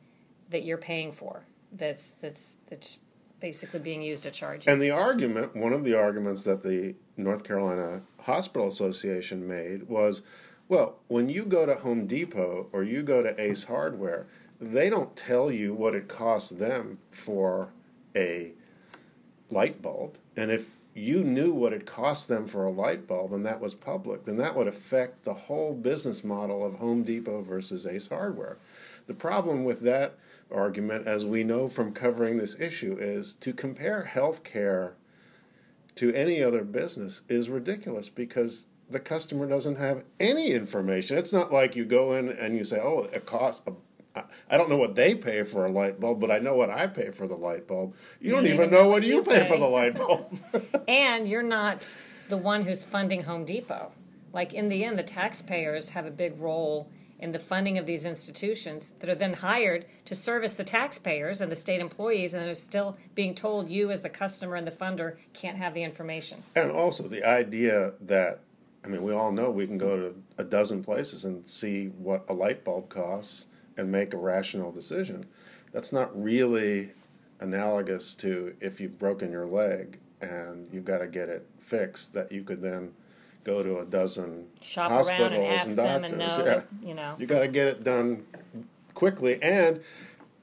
that 0.51 0.65
you're 0.65 0.79
paying 0.79 1.13
for? 1.13 1.43
That's 1.73 2.11
that's 2.11 2.59
that's 2.69 2.99
basically 3.41 3.81
being 3.81 4.03
used 4.03 4.25
to 4.25 4.31
charge 4.31 4.67
you. 4.67 4.73
And 4.73 4.83
the 4.83 4.91
argument, 4.91 5.55
one 5.55 5.73
of 5.73 5.85
the 5.85 5.95
arguments 5.95 6.43
that 6.45 6.63
the 6.63 6.95
North 7.17 7.45
Carolina 7.45 8.03
Hospital 8.23 8.67
Association 8.67 9.47
made 9.47 9.89
was 9.89 10.23
well, 10.69 10.99
when 11.09 11.31
you 11.31 11.45
go 11.45 11.65
to 11.65 11.77
Home 11.77 12.07
Depot 12.07 12.69
or 12.73 12.83
you 12.83 13.03
go 13.03 13.23
to 13.23 13.41
Ace 13.41 13.65
Hardware, 13.65 14.27
they 14.61 14.91
don't 14.91 15.17
tell 15.17 15.51
you 15.51 15.73
what 15.73 15.95
it 15.95 16.09
costs 16.09 16.51
them 16.51 16.99
for 17.11 17.71
a 18.15 18.53
light 19.51 19.81
bulb. 19.81 20.19
And 20.39 20.53
if 20.53 20.77
you 20.95 21.25
knew 21.25 21.53
what 21.53 21.73
it 21.73 21.85
cost 21.85 22.29
them 22.29 22.47
for 22.47 22.65
a 22.65 22.71
light 22.71 23.09
bulb 23.09 23.33
and 23.33 23.45
that 23.45 23.61
was 23.61 23.75
public, 23.75 24.25
then 24.25 24.37
that 24.37 24.55
would 24.55 24.69
affect 24.69 25.25
the 25.25 25.35
whole 25.35 25.75
business 25.75 26.23
model 26.23 26.65
of 26.65 26.77
Home 26.77 27.03
Depot 27.03 27.43
versus 27.43 27.85
Ace 27.85 28.09
Hardware. 28.09 28.57
The 29.09 29.15
problem 29.15 29.65
with 29.65 29.81
that 29.81 30.15
argument, 30.49 31.09
as 31.09 31.27
we 31.27 31.43
know 31.43 31.67
from 31.67 31.93
covering 31.93 32.37
this 32.37 32.59
issue, 32.61 32.97
is 33.01 33.35
to 33.35 33.53
compare 33.53 34.11
healthcare 34.15 34.93
to 35.97 36.15
any 36.15 36.41
other 36.41 36.63
business 36.63 37.23
is 37.29 37.51
ridiculous 37.51 38.09
because 38.09 38.67
the 38.89 39.01
customer 39.01 39.49
doesn't 39.49 39.77
have 39.77 40.05
any 40.21 40.53
information. 40.53 41.19
It's 41.19 41.33
not 41.33 41.53
like 41.53 41.75
you 41.75 41.85
go 41.85 42.13
in 42.13 42.29
and 42.29 42.57
you 42.57 42.63
say, 42.63 42.79
"Oh, 42.81 43.09
it 43.13 43.27
costs." 43.27 43.67
A, 43.67 43.73
I- 44.15 44.57
don't 44.57 44.69
know 44.69 44.77
what 44.77 44.95
they 44.95 45.15
pay 45.15 45.43
for 45.43 45.67
a 45.67 45.71
light 45.71 46.01
bulb, 46.01 46.21
but 46.21 46.31
I 46.31 46.39
know 46.39 46.55
what 46.55 46.71
I 46.71 46.87
pay 46.87 47.11
for 47.11 47.27
the 47.29 47.37
light 47.37 47.67
bulb. 47.67 47.95
You, 48.21 48.33
don't, 48.33 48.47
even 48.47 48.71
know 48.71 48.89
what 48.89 49.03
you 49.03 49.23
pay, 49.23 49.47
for 49.47 49.59
the 49.59 49.67
light 49.67 49.95
bulb. 49.99 50.39
And 50.89 51.29
you're 51.29 51.43
not 51.43 51.97
the 52.29 52.37
one 52.37 52.63
who's 52.63 52.85
funding 52.85 53.25
Home 53.25 53.45
Depot. 53.45 53.93
Like 54.33 54.53
in 54.53 54.69
the 54.69 54.85
end, 54.85 54.99
the 54.99 55.03
taxpayers 55.03 55.91
have 55.91 56.07
a 56.07 56.11
big 56.11 56.41
role 56.41 56.91
in 57.19 57.33
the 57.33 57.39
funding 57.39 57.79
of 57.79 57.87
these 57.87 58.05
institutions 58.05 58.93
that 59.01 59.11
are 59.11 59.15
then 59.15 59.35
hired 59.35 59.85
to 60.05 60.15
service 60.15 60.55
the 60.55 60.65
taxpayers 60.65 61.41
and 61.41 61.51
the 61.51 61.57
state 61.57 61.81
employees, 61.81 62.33
and 62.33 62.49
are 62.49 62.55
still 62.55 62.97
being 63.15 63.35
told 63.35 63.69
you, 63.69 63.91
as 63.91 64.03
the 64.03 64.09
customer 64.09 64.55
and 64.55 64.67
the 64.67 64.71
funder, 64.71 65.17
can't 65.33 65.57
have 65.57 65.75
the 65.75 65.83
information. 65.83 66.43
And 66.55 66.71
also 66.71 67.09
the 67.09 67.25
idea 67.25 67.95
that, 68.03 68.41
I 68.85 68.89
mean, 68.89 69.03
we 69.03 69.13
all 69.13 69.33
know 69.33 69.51
we 69.51 69.67
can 69.67 69.79
go 69.79 69.97
to 69.97 70.23
a 70.39 70.45
dozen 70.45 70.85
places 70.85 71.25
and 71.25 71.45
see 71.45 71.87
what 71.87 72.25
a 72.29 72.35
light 72.35 72.63
bulb 72.63 72.89
costs 72.89 73.49
and 73.79 73.91
make 73.91 74.13
a 74.13 74.19
rational 74.19 74.71
decision. 74.73 75.25
That's 75.73 75.93
not 75.93 76.11
really 76.21 76.91
analogous 77.41 78.15
to 78.17 78.55
if 78.61 78.81
you've 78.81 78.99
broken 78.99 79.31
your 79.31 79.47
leg 79.47 80.01
and 80.21 80.69
you've 80.73 80.85
got 80.85 80.99
to 80.99 81.07
get 81.07 81.29
it 81.29 81.47
fixed, 81.61 82.13
that 82.15 82.33
you 82.33 82.43
could 82.43 82.61
then 82.61 82.93
go 83.45 83.63
to 83.63 83.79
a 83.79 83.85
dozen 83.85 84.47
Shop 84.61 84.91
hospitals 84.91 85.33
and 85.33 85.45
ask 85.45 85.69
and 85.69 85.79
them 85.79 86.03
doctors. 86.03 86.13
and 86.13 86.19
know, 86.19 86.39
yeah. 86.39 86.45
that, 86.45 86.67
you 86.83 86.95
know. 86.95 87.17
You 87.19 87.27
got 87.27 87.41
to 87.41 87.49
get 87.49 87.69
it 87.69 87.85
done 87.85 88.27
quickly, 88.95 89.41
and 89.43 89.81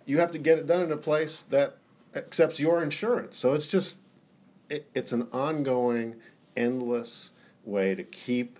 you 0.06 0.20
have 0.20 0.32
to 0.32 0.38
get 0.38 0.58
it 0.58 0.66
done 0.66 0.82
in 0.82 0.92
a 0.92 0.98
place 0.98 1.44
that 1.44 1.78
accepts 2.16 2.60
your 2.60 2.82
insurance. 2.82 3.38
So 3.38 3.54
it's 3.54 3.68
just 3.68 4.00
it, 4.70 4.88
it's 4.96 5.12
an 5.12 5.28
ongoing, 5.34 6.16
endless 6.56 7.32
way 7.64 7.96
to 7.96 8.04
keep 8.04 8.60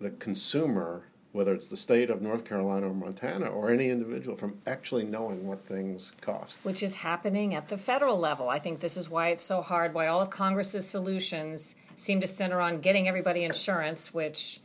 the 0.00 0.10
consumer, 0.10 1.06
whether 1.32 1.52
it's 1.52 1.68
the 1.68 1.76
state 1.76 2.10
of 2.10 2.20
North 2.20 2.44
Carolina 2.44 2.88
or 2.88 2.94
Montana 2.94 3.46
or 3.46 3.70
any 3.70 3.88
individual, 3.88 4.36
from 4.36 4.58
actually 4.66 5.04
knowing 5.04 5.46
what 5.46 5.60
things 5.60 6.12
cost. 6.20 6.58
which 6.62 6.82
is 6.82 6.96
happening 6.96 7.54
at 7.54 7.68
the 7.68 7.78
federal 7.78 8.18
level. 8.18 8.48
I 8.48 8.58
think 8.58 8.80
this 8.80 8.96
is 8.96 9.08
why 9.08 9.28
it's 9.28 9.42
so 9.42 9.62
hard, 9.62 9.94
why 9.94 10.08
all 10.08 10.20
of 10.20 10.30
Congress's 10.30 10.88
solutions 10.88 11.76
seem 11.94 12.20
to 12.20 12.26
center 12.26 12.60
on 12.60 12.80
getting 12.80 13.06
everybody 13.06 13.44
insurance, 13.44 14.12
which 14.12 14.60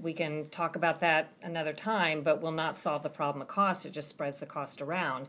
we 0.00 0.12
can 0.12 0.48
talk 0.48 0.76
about 0.76 1.00
that 1.00 1.32
another 1.42 1.72
time, 1.72 2.22
but 2.22 2.40
will 2.40 2.52
not 2.52 2.76
solve 2.76 3.02
the 3.02 3.08
problem 3.08 3.42
of 3.42 3.48
cost. 3.48 3.86
It 3.86 3.92
just 3.92 4.08
spreads 4.08 4.40
the 4.40 4.46
cost 4.46 4.82
around. 4.82 5.28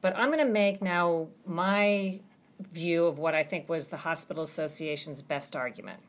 But 0.00 0.16
I'm 0.16 0.30
going 0.30 0.44
to 0.44 0.52
make 0.52 0.80
now 0.80 1.28
my 1.44 2.20
view 2.60 3.06
of 3.06 3.18
what 3.18 3.34
I 3.34 3.42
think 3.44 3.68
was 3.68 3.88
the 3.88 3.98
Hospital 3.98 4.42
Association's 4.42 5.22
best 5.22 5.54
argument. 5.54 6.00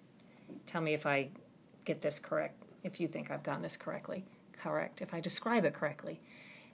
Tell 0.65 0.81
me 0.81 0.93
if 0.93 1.05
I 1.05 1.29
get 1.85 2.01
this 2.01 2.19
correct, 2.19 2.58
if 2.83 2.99
you 2.99 3.07
think 3.07 3.31
I've 3.31 3.43
gotten 3.43 3.61
this 3.61 3.77
correctly. 3.77 4.25
Correct, 4.53 5.01
if 5.01 5.13
I 5.13 5.19
describe 5.19 5.65
it 5.65 5.73
correctly. 5.73 6.19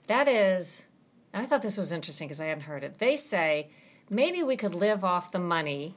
That 0.06 0.28
is, 0.28 0.86
and 1.32 1.42
I 1.42 1.46
thought 1.46 1.62
this 1.62 1.78
was 1.78 1.92
interesting 1.92 2.28
because 2.28 2.40
I 2.40 2.46
hadn't 2.46 2.64
heard 2.64 2.84
it. 2.84 2.98
They 2.98 3.16
say 3.16 3.68
maybe 4.10 4.42
we 4.42 4.56
could 4.56 4.74
live 4.74 5.04
off 5.04 5.32
the 5.32 5.38
money, 5.38 5.94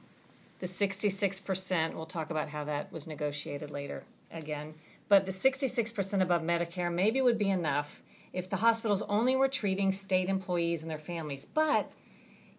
the 0.58 0.66
66%. 0.66 1.94
We'll 1.94 2.06
talk 2.06 2.30
about 2.30 2.50
how 2.50 2.64
that 2.64 2.92
was 2.92 3.06
negotiated 3.06 3.70
later 3.70 4.04
again. 4.30 4.74
But 5.08 5.26
the 5.26 5.32
66% 5.32 6.22
above 6.22 6.42
Medicare 6.42 6.92
maybe 6.92 7.20
would 7.20 7.38
be 7.38 7.50
enough 7.50 8.02
if 8.32 8.48
the 8.48 8.56
hospitals 8.56 9.02
only 9.02 9.34
were 9.34 9.48
treating 9.48 9.90
state 9.90 10.28
employees 10.28 10.82
and 10.82 10.90
their 10.90 10.98
families. 10.98 11.44
But 11.44 11.90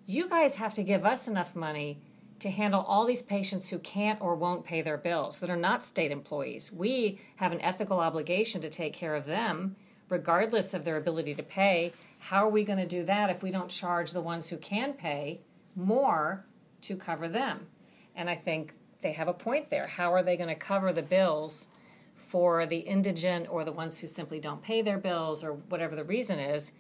you 0.06 0.28
guys 0.28 0.56
have 0.56 0.74
to 0.74 0.84
give 0.84 1.06
us 1.06 1.28
enough 1.28 1.56
money 1.56 2.00
to 2.42 2.50
handle 2.50 2.82
all 2.82 3.06
these 3.06 3.22
patients 3.22 3.70
who 3.70 3.78
can't 3.80 4.20
or 4.20 4.36
won't 4.36 4.66
pay 4.66 4.82
their 4.82 4.98
bills 4.98 5.40
that 5.40 5.50
are 5.50 5.56
not 5.56 5.86
state 5.86 6.12
employees. 6.12 6.72
We 6.72 7.20
have 7.36 7.52
an 7.52 7.62
ethical 7.62 8.00
obligation 8.00 8.62
to 8.62 8.70
take 8.70 8.94
care 8.94 9.14
of 9.14 9.28
them, 9.28 9.76
regardless 10.10 10.74
of 10.74 10.84
their 10.84 10.98
ability 10.98 11.36
to 11.36 11.44
pay. 11.44 11.94
How 12.20 12.46
are 12.48 12.50
we 12.50 12.64
going 12.64 12.80
to 12.80 12.88
do 12.88 13.04
that 13.06 13.30
if 13.30 13.44
we 13.44 13.52
don't 13.52 13.70
charge 13.70 14.12
the 14.12 14.22
ones 14.22 14.50
who 14.50 14.58
can 14.58 14.94
pay 14.94 15.42
more 15.76 16.44
to 16.82 16.96
cover 16.96 17.28
them? 17.28 17.68
And 18.16 18.28
I 18.28 18.36
think 18.36 18.74
they 19.02 19.12
have 19.12 19.28
a 19.28 19.34
point 19.34 19.70
there. 19.70 19.86
How 19.86 20.12
are 20.12 20.24
they 20.24 20.36
going 20.36 20.50
to 20.50 20.56
cover 20.56 20.92
the 20.92 21.04
bills 21.04 21.70
for 22.16 22.66
the 22.66 22.80
indigent 22.80 23.48
or 23.52 23.64
the 23.64 23.72
ones 23.72 24.00
who 24.00 24.08
simply 24.08 24.40
don't 24.40 24.64
pay 24.64 24.82
their 24.82 24.98
bills 24.98 25.44
or 25.44 25.54
whatever 25.54 25.96
the 25.96 26.04
reason 26.04 26.40
is 26.40 26.72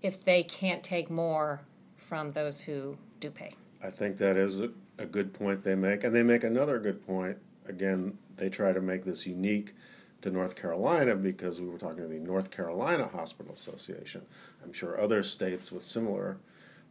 if 0.00 0.24
they 0.24 0.42
can't 0.42 0.82
take 0.82 1.10
more 1.10 1.60
from 1.96 2.32
those 2.32 2.62
who 2.62 2.96
do 3.20 3.30
pay? 3.30 3.52
I 3.82 3.90
think 3.90 4.18
that 4.18 4.36
is 4.36 4.60
a, 4.60 4.70
a 5.00 5.06
good 5.06 5.32
point 5.32 5.64
they 5.64 5.74
make. 5.74 6.04
And 6.04 6.14
they 6.14 6.22
make 6.22 6.44
another 6.44 6.78
good 6.78 7.04
point. 7.06 7.38
Again, 7.66 8.18
they 8.36 8.48
try 8.48 8.72
to 8.72 8.80
make 8.80 9.04
this 9.04 9.26
unique 9.26 9.74
to 10.22 10.30
North 10.30 10.54
Carolina 10.54 11.16
because 11.16 11.60
we 11.60 11.68
were 11.68 11.78
talking 11.78 12.02
to 12.02 12.08
the 12.08 12.18
North 12.18 12.50
Carolina 12.50 13.08
Hospital 13.08 13.54
Association. 13.54 14.22
I'm 14.62 14.72
sure 14.72 15.00
other 15.00 15.22
states 15.22 15.72
with 15.72 15.82
similar 15.82 16.36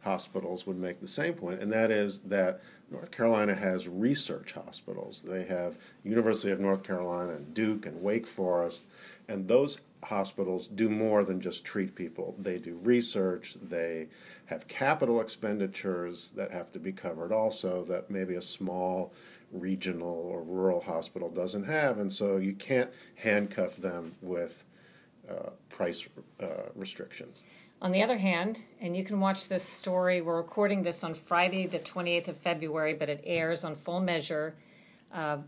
hospitals 0.02 0.66
would 0.66 0.78
make 0.78 1.00
the 1.00 1.08
same 1.08 1.34
point, 1.34 1.60
and 1.60 1.72
that 1.72 1.90
is 1.90 2.20
that 2.20 2.60
North 2.90 3.10
Carolina 3.10 3.54
has 3.54 3.86
research 3.86 4.52
hospitals. 4.52 5.22
They 5.22 5.44
have 5.44 5.76
University 6.02 6.50
of 6.50 6.58
North 6.58 6.82
Carolina 6.82 7.32
and 7.32 7.54
Duke 7.54 7.86
and 7.86 8.02
Wake 8.02 8.26
Forest, 8.26 8.86
and 9.28 9.46
those 9.46 9.78
hospitals 10.04 10.66
do 10.68 10.88
more 10.88 11.24
than 11.24 11.40
just 11.40 11.64
treat 11.64 11.94
people. 11.94 12.34
They 12.38 12.58
do 12.58 12.78
research, 12.82 13.56
they 13.60 14.08
have 14.46 14.68
capital 14.68 15.20
expenditures 15.20 16.30
that 16.30 16.50
have 16.50 16.72
to 16.72 16.78
be 16.78 16.92
covered 16.92 17.32
also 17.32 17.84
that 17.84 18.10
maybe 18.10 18.34
a 18.34 18.42
small 18.42 19.12
regional 19.52 20.08
or 20.08 20.42
rural 20.42 20.80
hospital 20.80 21.28
doesn't 21.28 21.64
have, 21.64 21.98
and 21.98 22.12
so 22.12 22.36
you 22.36 22.52
can't 22.52 22.90
handcuff 23.16 23.76
them 23.76 24.14
with 24.22 24.64
uh, 25.28 25.50
price 25.68 26.08
uh, 26.40 26.46
restrictions. 26.74 27.42
On 27.82 27.92
the 27.92 28.02
other 28.02 28.18
hand, 28.18 28.64
and 28.80 28.96
you 28.96 29.02
can 29.02 29.20
watch 29.20 29.48
this 29.48 29.62
story, 29.62 30.20
we're 30.20 30.36
recording 30.36 30.82
this 30.82 31.02
on 31.02 31.14
Friday, 31.14 31.66
the 31.66 31.78
28th 31.78 32.28
of 32.28 32.36
February, 32.36 32.92
but 32.92 33.08
it 33.08 33.22
airs 33.24 33.64
on 33.64 33.74
full 33.74 34.00
measure. 34.00 34.54
Uh, 35.12 35.38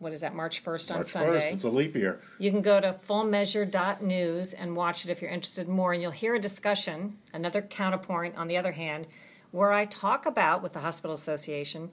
what 0.00 0.12
is 0.12 0.22
that, 0.22 0.34
March 0.34 0.64
1st 0.64 0.90
on 0.90 0.96
March 0.96 1.06
Sunday? 1.06 1.50
1st, 1.50 1.52
it's 1.52 1.64
a 1.64 1.70
leap 1.70 1.94
year. 1.94 2.20
You 2.38 2.50
can 2.50 2.62
go 2.62 2.80
to 2.80 2.92
fullmeasure.news 2.92 4.54
and 4.54 4.74
watch 4.74 5.04
it 5.04 5.10
if 5.10 5.22
you're 5.22 5.30
interested 5.30 5.68
more, 5.68 5.92
and 5.92 6.02
you'll 6.02 6.10
hear 6.10 6.34
a 6.34 6.40
discussion, 6.40 7.18
another 7.32 7.62
counterpoint 7.62 8.36
on 8.36 8.48
the 8.48 8.56
other 8.56 8.72
hand, 8.72 9.06
where 9.52 9.72
I 9.72 9.84
talk 9.84 10.26
about 10.26 10.62
with 10.62 10.72
the 10.72 10.80
Hospital 10.80 11.14
Association 11.14 11.90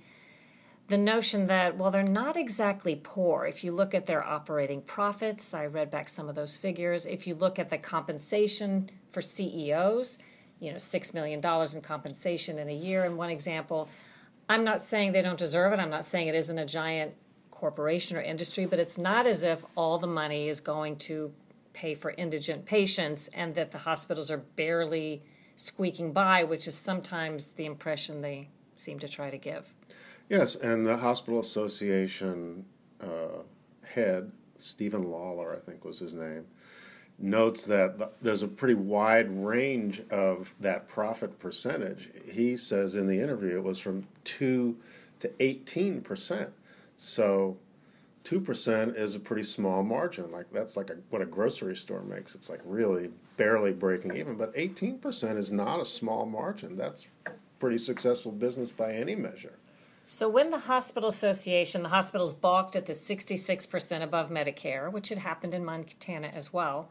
the 0.87 0.97
notion 0.97 1.47
that, 1.47 1.77
well, 1.77 1.91
they're 1.91 2.01
not 2.03 2.37
exactly 2.37 2.95
poor. 2.95 3.45
If 3.45 3.63
you 3.63 3.73
look 3.73 3.93
at 3.93 4.05
their 4.05 4.23
operating 4.25 4.81
profits, 4.81 5.53
I 5.53 5.65
read 5.65 5.91
back 5.91 6.07
some 6.07 6.29
of 6.29 6.35
those 6.35 6.55
figures. 6.55 7.05
If 7.05 7.27
you 7.27 7.35
look 7.35 7.59
at 7.59 7.69
the 7.69 7.77
compensation 7.77 8.89
for 9.11 9.19
CEOs, 9.19 10.17
you 10.59 10.71
know, 10.71 10.77
$6 10.77 11.13
million 11.13 11.41
in 11.43 11.81
compensation 11.81 12.57
in 12.57 12.69
a 12.69 12.73
year, 12.73 13.03
in 13.03 13.17
one 13.17 13.29
example. 13.29 13.89
I'm 14.49 14.63
not 14.63 14.81
saying 14.81 15.11
they 15.11 15.21
don't 15.21 15.37
deserve 15.37 15.73
it. 15.73 15.79
I'm 15.79 15.89
not 15.89 16.05
saying 16.05 16.29
it 16.29 16.35
isn't 16.35 16.57
a 16.57 16.65
giant 16.65 17.15
corporation 17.57 18.15
or 18.15 18.21
industry, 18.21 18.67
but 18.67 18.77
it's 18.77 18.99
not 18.99 19.25
as 19.25 19.41
if 19.41 19.65
all 19.75 19.97
the 19.97 20.05
money 20.05 20.47
is 20.47 20.59
going 20.59 20.95
to 20.95 21.33
pay 21.73 21.95
for 21.95 22.11
indigent 22.11 22.65
patients 22.65 23.29
and 23.29 23.55
that 23.55 23.71
the 23.71 23.79
hospitals 23.79 24.29
are 24.29 24.37
barely 24.37 25.23
squeaking 25.55 26.13
by, 26.13 26.43
which 26.43 26.67
is 26.67 26.75
sometimes 26.75 27.53
the 27.53 27.65
impression 27.65 28.21
they 28.21 28.47
seem 28.75 28.99
to 28.99 29.07
try 29.07 29.31
to 29.31 29.39
give. 29.39 29.73
Yes, 30.29 30.55
and 30.55 30.85
the 30.85 30.97
Hospital 30.97 31.39
Association 31.39 32.63
uh, 33.01 33.41
head, 33.83 34.31
Stephen 34.57 35.01
Lawler, 35.01 35.55
I 35.55 35.59
think 35.59 35.83
was 35.83 35.97
his 35.97 36.13
name, 36.13 36.45
notes 37.17 37.65
that 37.65 37.97
th- 37.97 38.11
there's 38.21 38.43
a 38.43 38.47
pretty 38.47 38.75
wide 38.75 39.31
range 39.31 40.03
of 40.11 40.53
that 40.59 40.87
profit 40.87 41.39
percentage. 41.39 42.11
He 42.31 42.55
says 42.55 42.95
in 42.95 43.07
the 43.07 43.19
interview 43.19 43.57
it 43.57 43.63
was 43.63 43.79
from 43.79 44.05
2 44.25 44.77
to 45.21 45.31
18 45.39 46.01
percent. 46.01 46.51
So, 46.97 47.57
2 48.23 48.41
percent 48.41 48.97
is 48.97 49.15
a 49.15 49.19
pretty 49.19 49.43
small 49.43 49.83
margin. 49.83 50.31
Like 50.31 50.51
that's 50.51 50.75
like 50.75 50.89
a, 50.89 50.97
what 51.09 51.21
a 51.21 51.25
grocery 51.25 51.75
store 51.75 52.01
makes. 52.01 52.35
It's 52.35 52.49
like 52.49 52.59
really 52.65 53.11
barely 53.37 53.71
breaking 53.71 54.17
even. 54.17 54.35
But 54.35 54.51
18 54.55 54.99
percent 54.99 55.37
is 55.37 55.51
not 55.51 55.79
a 55.79 55.85
small 55.85 56.25
margin. 56.25 56.75
That's 56.75 57.07
pretty 57.59 57.77
successful 57.77 58.31
business 58.31 58.69
by 58.69 58.93
any 58.93 59.15
measure. 59.15 59.53
So 60.07 60.29
when 60.29 60.51
the 60.51 60.59
hospital 60.59 61.09
association, 61.09 61.83
the 61.83 61.89
hospitals 61.89 62.33
balked 62.33 62.77
at 62.77 62.85
the 62.85 62.93
66% 62.93 64.01
above 64.01 64.29
Medicare, 64.29 64.89
which 64.89 65.09
had 65.09 65.17
happened 65.17 65.53
in 65.53 65.65
Montana 65.65 66.27
as 66.27 66.53
well, 66.53 66.89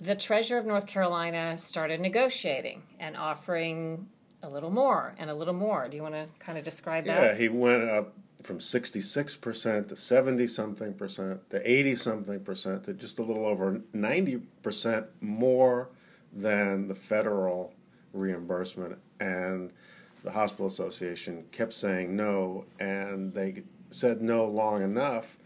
the 0.00 0.14
treasurer 0.14 0.58
of 0.58 0.64
North 0.64 0.86
Carolina 0.86 1.58
started 1.58 2.00
negotiating 2.00 2.82
and 2.98 3.18
offering 3.18 4.08
a 4.42 4.48
little 4.48 4.70
more 4.70 5.14
and 5.18 5.28
a 5.28 5.34
little 5.34 5.54
more. 5.54 5.88
Do 5.88 5.96
you 5.96 6.02
want 6.02 6.14
to 6.14 6.26
kind 6.38 6.56
of 6.56 6.64
describe 6.64 7.04
that? 7.04 7.22
Yeah, 7.22 7.34
he 7.34 7.48
went 7.50 7.84
up 7.84 8.14
from 8.42 8.58
66% 8.58 9.88
to 9.88 9.96
70 9.96 10.46
something 10.46 10.94
percent 10.94 11.48
to 11.50 11.70
80 11.70 11.96
something 11.96 12.40
percent 12.40 12.84
to 12.84 12.92
just 12.92 13.18
a 13.18 13.22
little 13.22 13.46
over 13.46 13.80
90% 13.94 15.06
more 15.20 15.90
than 16.32 16.88
the 16.88 16.94
federal 16.94 17.74
reimbursement. 18.12 18.98
And 19.20 19.72
the 20.24 20.30
hospital 20.30 20.66
association 20.66 21.44
kept 21.52 21.72
saying 21.74 22.14
no, 22.14 22.64
and 22.78 23.34
they 23.34 23.62
said 23.90 24.22
no 24.22 24.46
long 24.46 24.82
enough 24.82 25.36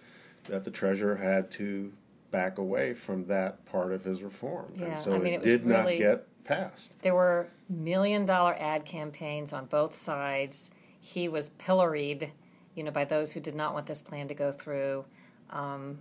that 0.44 0.64
the 0.64 0.70
treasurer 0.70 1.16
had 1.16 1.50
to 1.52 1.92
back 2.30 2.58
away 2.58 2.94
from 2.94 3.26
that 3.26 3.64
part 3.66 3.92
of 3.92 4.04
his 4.04 4.22
reform. 4.22 4.72
Yeah, 4.76 4.86
and 4.86 4.98
so 4.98 5.14
I 5.14 5.18
mean, 5.18 5.34
it, 5.34 5.42
it 5.42 5.44
did 5.44 5.66
not 5.66 5.88
get 5.88 6.26
passed. 6.44 6.94
There 7.02 7.14
were 7.14 7.48
million 7.68 8.26
dollar 8.26 8.54
ad 8.58 8.84
campaigns 8.84 9.52
on 9.52 9.66
both 9.66 9.94
sides. 9.94 10.70
He 11.00 11.28
was 11.28 11.50
pilloried, 11.50 12.32
you 12.76 12.84
know, 12.84 12.92
by 12.92 13.04
those 13.04 13.32
who 13.32 13.40
did 13.40 13.56
not 13.56 13.74
want 13.74 13.86
this 13.86 14.00
plan 14.02 14.28
to 14.28 14.34
go 14.34 14.52
through. 14.52 15.04
Um, 15.50 15.98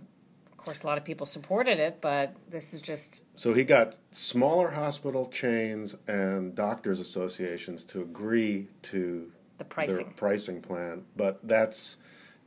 of 0.52 0.56
course, 0.58 0.82
a 0.82 0.86
lot 0.86 0.98
of 0.98 1.04
people 1.04 1.26
supported 1.26 1.78
it, 1.78 2.00
but 2.00 2.34
this 2.50 2.74
is 2.74 2.80
just 2.80 3.22
So 3.34 3.54
he 3.54 3.64
got 3.64 3.96
smaller 4.12 4.70
hospital 4.70 5.26
chains 5.28 5.96
and 6.06 6.54
doctors' 6.54 7.00
associations 7.00 7.84
to 7.86 8.02
agree 8.02 8.68
to 8.82 9.32
the 9.58 9.64
pricing. 9.64 10.04
their 10.04 10.14
pricing 10.14 10.60
plan, 10.60 11.04
but 11.16 11.38
that's 11.46 11.98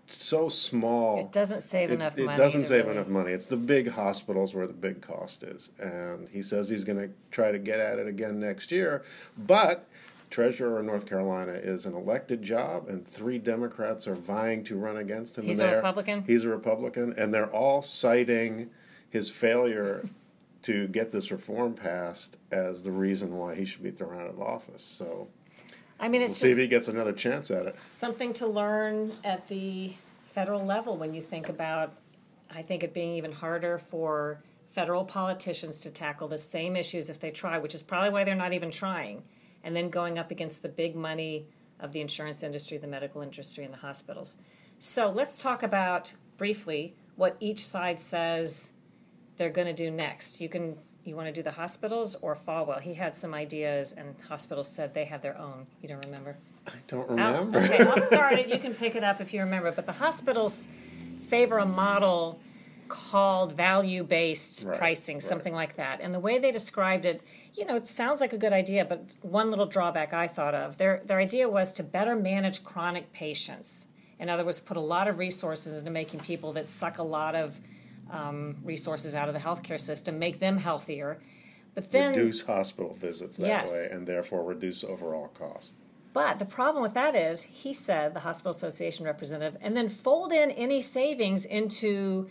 so 0.10 0.50
small. 0.50 1.20
It 1.22 1.32
doesn't 1.32 1.62
save 1.62 1.92
It- 1.92 1.96
enough 1.96 2.18
it 2.18 2.26
money. 2.26 2.38
doesn't 2.38 2.66
save 2.66 2.86
really- 2.86 2.98
enough 2.98 3.08
money. 3.08 3.32
It's 3.32 3.46
the 3.46 3.58
big 3.58 3.90
hospitals 3.90 4.54
where 4.54 4.68
the 4.68 4.74
big 4.74 5.02
cost 5.02 5.42
is, 5.44 5.72
and 5.80 6.28
he 6.30 6.42
says 6.44 6.70
he's 6.70 6.84
going 6.84 7.00
to 7.00 7.10
try 7.32 7.52
to 7.52 7.60
get 7.60 7.80
at 7.80 8.00
it 8.00 8.08
again 8.08 8.40
next 8.40 8.72
year. 8.72 9.04
But 9.38 9.88
treasurer 10.30 10.80
of 10.80 10.86
North 10.86 11.08
Carolina 11.08 11.54
is 11.54 11.86
an 11.86 11.94
elected 11.94 12.42
job, 12.44 12.88
and 12.88 13.08
three 13.08 13.38
Democrats 13.38 14.08
are 14.08 14.16
vying 14.16 14.64
to 14.66 14.78
run 14.78 14.98
against 14.98 15.38
him. 15.38 15.46
He's 15.46 15.60
a 15.60 15.76
Republican? 15.76 16.24
He's 16.26 16.44
a 16.44 16.50
Republican, 16.50 17.14
and 17.18 17.34
they're 17.34 17.52
all 17.52 17.82
citing 17.82 18.70
his 19.10 19.30
failure 19.30 20.08
to 20.62 20.88
get 20.88 21.12
this 21.12 21.32
reform 21.32 21.74
passed 21.74 22.38
as 22.52 22.84
the 22.84 22.92
reason 22.92 23.38
why 23.38 23.56
he 23.56 23.66
should 23.66 23.82
be 23.82 23.92
thrown 23.92 24.20
out 24.20 24.28
of 24.28 24.40
office. 24.42 24.84
So 24.84 25.30
I 26.00 26.08
mean, 26.08 26.22
we'll 26.22 26.30
it's 26.30 26.38
see 26.38 26.52
if 26.52 26.58
he 26.58 26.68
gets 26.68 26.88
another 26.88 27.14
chance 27.14 27.50
at 27.50 27.66
it. 27.66 27.76
something 27.90 28.34
to 28.34 28.48
learn 28.48 29.14
at 29.24 29.48
the 29.48 29.94
federal 30.24 30.64
level 30.64 30.98
when 30.98 31.14
you 31.14 31.22
think 31.22 31.50
about, 31.50 31.94
I 32.54 32.62
think 32.62 32.84
it 32.84 32.94
being 32.94 33.14
even 33.14 33.32
harder 33.32 33.78
for 33.78 34.42
federal 34.70 35.04
politicians 35.04 35.82
to 35.82 35.90
tackle 35.90 36.28
the 36.28 36.38
same 36.38 36.76
issues 36.76 37.10
if 37.10 37.20
they 37.20 37.32
try, 37.32 37.58
which 37.58 37.74
is 37.74 37.82
probably 37.82 38.12
why 38.12 38.24
they're 38.24 38.36
not 38.36 38.54
even 38.54 38.70
trying, 38.70 39.24
and 39.64 39.76
then 39.76 39.90
going 39.90 40.18
up 40.18 40.32
against 40.32 40.62
the 40.62 40.70
big 40.70 40.96
money 40.96 41.46
of 41.80 41.92
the 41.92 42.02
insurance 42.02 42.44
industry, 42.44 42.78
the 42.78 42.88
medical 42.88 43.22
industry, 43.22 43.64
and 43.64 43.74
the 43.74 43.78
hospitals. 43.80 44.38
So 44.80 45.10
let's 45.10 45.38
talk 45.38 45.64
about 45.64 46.14
briefly 46.38 46.94
what 47.16 47.36
each 47.40 47.64
side 47.66 48.00
says 48.00 48.72
they're 49.38 49.50
going 49.50 49.68
to 49.68 49.74
do 49.74 49.90
next. 49.92 50.42
You 50.42 50.50
can 50.50 50.76
you 51.06 51.16
want 51.16 51.28
to 51.28 51.34
do 51.34 51.42
the 51.42 51.52
hospitals 51.52 52.16
or 52.22 52.36
Folwell? 52.36 52.80
He 52.82 52.94
had 52.94 53.16
some 53.16 53.34
ideas, 53.34 53.94
and 53.94 54.16
hospitals 54.28 54.68
said 54.68 54.94
they 54.94 55.06
have 55.06 55.22
their 55.22 55.38
own. 55.38 55.66
You 55.82 55.90
don't 55.90 56.06
remember? 56.06 56.38
I 56.68 56.72
don't 56.88 57.10
I'll- 57.20 57.46
remember. 57.46 57.60
okay, 57.60 57.80
I'll 57.84 58.02
start 58.02 58.34
it. 58.34 58.48
You 58.50 58.60
can 58.60 58.74
pick 58.74 58.96
it 58.96 59.04
up 59.04 59.20
if 59.22 59.34
you 59.34 59.40
remember. 59.42 59.72
But 59.72 59.86
the 59.86 59.94
hospitals 59.94 60.68
favor 61.22 61.58
a 61.58 61.66
model 61.66 62.40
called 62.90 63.54
value 63.54 64.04
based 64.04 64.66
Right, 64.66 64.78
pricing, 64.78 65.16
right. 65.18 65.24
something 65.24 65.54
like 65.54 65.76
that. 65.78 66.02
And 66.02 66.14
the 66.14 66.20
way 66.20 66.38
they 66.40 66.52
described 66.52 67.06
it, 67.06 67.22
you 67.56 67.66
know, 67.66 67.76
it 67.76 67.88
sounds 67.88 68.22
like 68.22 68.34
a 68.34 68.38
good 68.38 68.54
idea, 68.54 68.86
but 68.86 69.06
one 69.22 69.50
little 69.50 69.66
drawback 69.66 70.14
I 70.14 70.28
thought 70.28 70.56
of 70.56 70.78
their, 70.78 71.02
their 71.06 71.20
idea 71.20 71.50
was 71.50 71.74
to 71.74 71.84
better 71.84 72.16
manage 72.16 72.64
chronic 72.64 73.12
patients. 73.12 73.88
In 74.20 74.30
other 74.30 74.46
words, 74.46 74.60
put 74.60 74.78
a 74.78 74.82
lot 74.82 75.08
of 75.08 75.18
resources 75.18 75.80
into 75.80 75.92
making 75.92 76.20
people 76.22 76.54
that 76.54 76.68
suck 76.68 76.98
a 77.00 77.04
lot 77.04 77.36
of 77.36 77.60
um, 78.12 78.58
resources 78.64 79.16
out 79.16 79.28
of 79.28 79.34
the 79.34 79.40
healthcare 79.40 79.80
system, 79.80 80.20
make 80.20 80.40
them 80.40 80.58
healthier. 80.58 81.20
But 81.76 81.92
then 81.92 82.14
reduce 82.14 82.42
hospital 82.42 82.94
visits 82.94 83.38
that 83.38 83.48
Yes. 83.48 83.72
way, 83.72 83.88
and 83.92 84.08
therefore 84.08 84.44
reduce 84.44 84.84
overall 84.84 85.28
cost. 85.28 85.76
But 86.12 86.40
the 86.40 86.46
problem 86.46 86.82
with 86.82 86.96
that 86.96 87.16
is, 87.16 87.44
he 87.44 87.72
said, 87.72 88.14
the 88.14 88.22
hospital 88.22 88.52
association 88.52 89.06
representative, 89.06 89.58
and 89.62 89.78
then 89.78 89.88
fold 89.88 90.34
in 90.34 90.52
any 90.52 90.82
savings 90.82 91.46
into, 91.46 92.28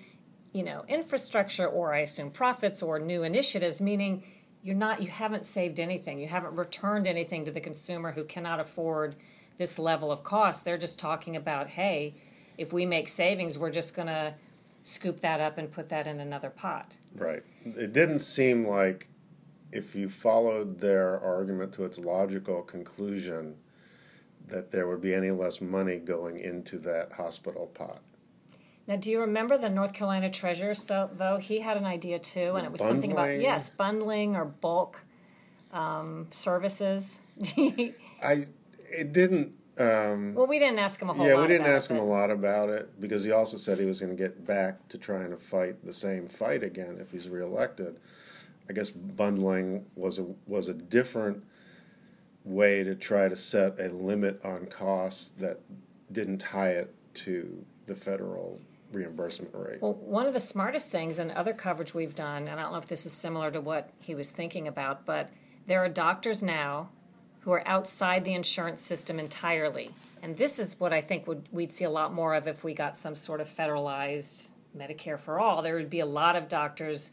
you 0.53 0.65
know, 0.65 0.85
infrastructure 0.89 1.67
or 1.67 1.95
I 1.95 2.01
assume 2.01 2.31
profits 2.31 2.83
or 2.83 2.99
new 2.99 3.23
initiatives, 3.23 3.81
meaning 3.81 4.25
you're 4.69 4.77
not, 4.77 5.01
you 5.01 5.09
haven't 5.09 5.47
saved 5.47 5.81
anything. 5.81 6.19
You 6.19 6.27
haven't 6.27 6.55
returned 6.55 7.07
anything 7.07 7.47
to 7.47 7.51
the 7.51 7.59
consumer 7.59 8.13
who 8.13 8.23
cannot 8.23 8.61
afford 8.61 9.17
this 9.57 9.79
level 9.79 10.13
of 10.13 10.23
cost. 10.23 10.67
They're 10.67 10.77
just 10.77 10.99
talking 10.99 11.37
about, 11.37 11.69
hey, 11.69 12.17
if 12.59 12.71
we 12.71 12.85
make 12.85 13.09
savings, 13.09 13.59
we're 13.59 13.71
just 13.71 13.97
going 13.97 14.09
to 14.09 14.35
scoop 14.83 15.21
that 15.21 15.41
up 15.41 15.57
and 15.57 15.73
put 15.73 15.89
that 15.89 16.07
in 16.07 16.21
another 16.21 16.51
pot. 16.51 16.99
Right. 17.15 17.43
It 17.65 17.95
didn't 17.95 18.19
seem 18.19 18.67
like 18.67 19.09
if 19.73 19.95
you 19.95 20.11
followed 20.11 20.81
their 20.81 21.19
argument 21.19 21.73
to 21.73 21.87
its 21.87 21.99
logical 21.99 22.61
conclusion 22.61 23.57
that 24.49 24.71
there 24.71 24.87
would 24.87 25.01
be 25.01 25.15
any 25.15 25.31
less 25.31 25.63
money 25.63 25.97
going 25.97 26.39
into 26.41 26.79
that 26.81 27.13
hospital 27.15 27.69
pot. 27.69 28.03
Now, 28.89 28.97
do 28.97 29.11
you 29.11 29.21
remember 29.21 29.59
the 29.59 29.69
North 29.69 29.93
Carolina 29.93 30.31
treasurer? 30.31 30.73
So, 30.73 31.11
though 31.13 31.37
he 31.37 31.61
had 31.61 31.77
an 31.77 31.85
idea 31.85 32.19
too, 32.19 32.55
and 32.57 32.65
it 32.65 32.73
was 32.73 32.81
something 32.81 33.13
about 33.13 33.39
yes, 33.39 33.69
bundling 33.69 34.35
or 34.35 34.47
bulk 34.47 35.05
um, 35.73 36.27
services. 36.31 37.21
I 38.23 38.47
it 38.91 39.13
didn't 39.13 39.53
um, 39.79 40.35
well, 40.35 40.47
we 40.47 40.59
didn't 40.59 40.81
ask 40.81 41.01
him 41.01 41.11
a 41.11 41.13
whole 41.13 41.27
yeah, 41.27 41.35
lot. 41.35 41.43
we 41.43 41.49
didn't 41.49 41.67
about 41.67 41.77
ask 41.77 41.91
it, 41.91 41.95
him 41.95 42.01
a 42.01 42.05
lot 42.05 42.31
about 42.31 42.71
it 42.71 43.01
because 43.01 43.23
he 43.23 43.31
also 43.31 43.57
said 43.57 43.79
he 43.79 43.85
was 43.85 44.01
going 44.01 44.17
to 44.17 44.21
get 44.21 44.45
back 44.45 44.89
to 44.89 44.99
trying 44.99 45.31
to 45.31 45.37
fight 45.37 45.85
the 45.85 45.93
same 45.93 46.27
fight 46.27 46.63
again 46.63 46.97
if 46.99 47.13
he's 47.13 47.29
reelected. 47.29 47.97
I 48.69 48.73
guess 48.73 48.91
bundling 48.91 49.85
was 49.95 50.19
a 50.19 50.27
was 50.47 50.69
a 50.69 50.75
different 50.75 51.45
way 52.45 52.83
to 52.83 52.95
try 52.95 53.29
to 53.29 53.37
set 53.37 53.79
a 53.79 53.89
limit 53.89 54.45
on 54.45 54.67
costs 54.67 55.29
that 55.39 55.61
didn't 56.11 56.39
tie 56.39 56.71
it 56.71 56.95
to 57.15 57.65
the 57.87 57.95
federal 57.95 58.61
reimbursement 58.93 59.55
rate. 59.55 59.83
Well, 59.83 59.95
one 59.95 60.27
of 60.27 60.33
the 60.33 60.41
smartest 60.41 60.91
things 60.91 61.19
and 61.19 61.31
other 61.33 61.53
coverage 61.53 61.95
we've 61.95 62.15
done, 62.15 62.49
and 62.49 62.59
I 62.59 62.63
don't 62.63 62.73
know 62.73 62.79
if 62.79 62.87
this 62.87 63.07
is 63.07 63.13
similar 63.13 63.51
to 63.51 63.61
what 63.61 63.91
he 63.99 64.15
was 64.15 64.31
thinking 64.31 64.69
about, 64.69 65.05
but 65.05 65.31
there 65.67 65.85
are 65.85 65.89
doctors 65.89 66.43
now 66.43 66.89
who 67.41 67.53
are 67.53 67.67
outside 67.67 68.25
the 68.25 68.35
insurance 68.35 68.83
system 68.83 69.19
entirely. 69.19 69.91
And 70.23 70.37
this 70.37 70.59
is 70.59 70.79
what 70.81 70.93
I 70.93 71.01
think 71.01 71.27
would 71.27 71.49
we'd 71.53 71.73
see 71.73 71.85
a 71.85 71.91
lot 71.91 72.13
more 72.13 72.35
of 72.35 72.49
if 72.49 72.65
we 72.65 72.75
got 72.75 72.97
some 72.97 73.15
sort 73.15 73.41
of 73.41 73.49
federalized 73.49 74.49
Medicare 74.77 75.19
for 75.19 75.39
all. 75.39 75.63
There 75.63 75.77
would 75.77 75.91
be 75.91 76.01
a 76.01 76.07
lot 76.07 76.37
of 76.37 76.49
doctors 76.49 77.11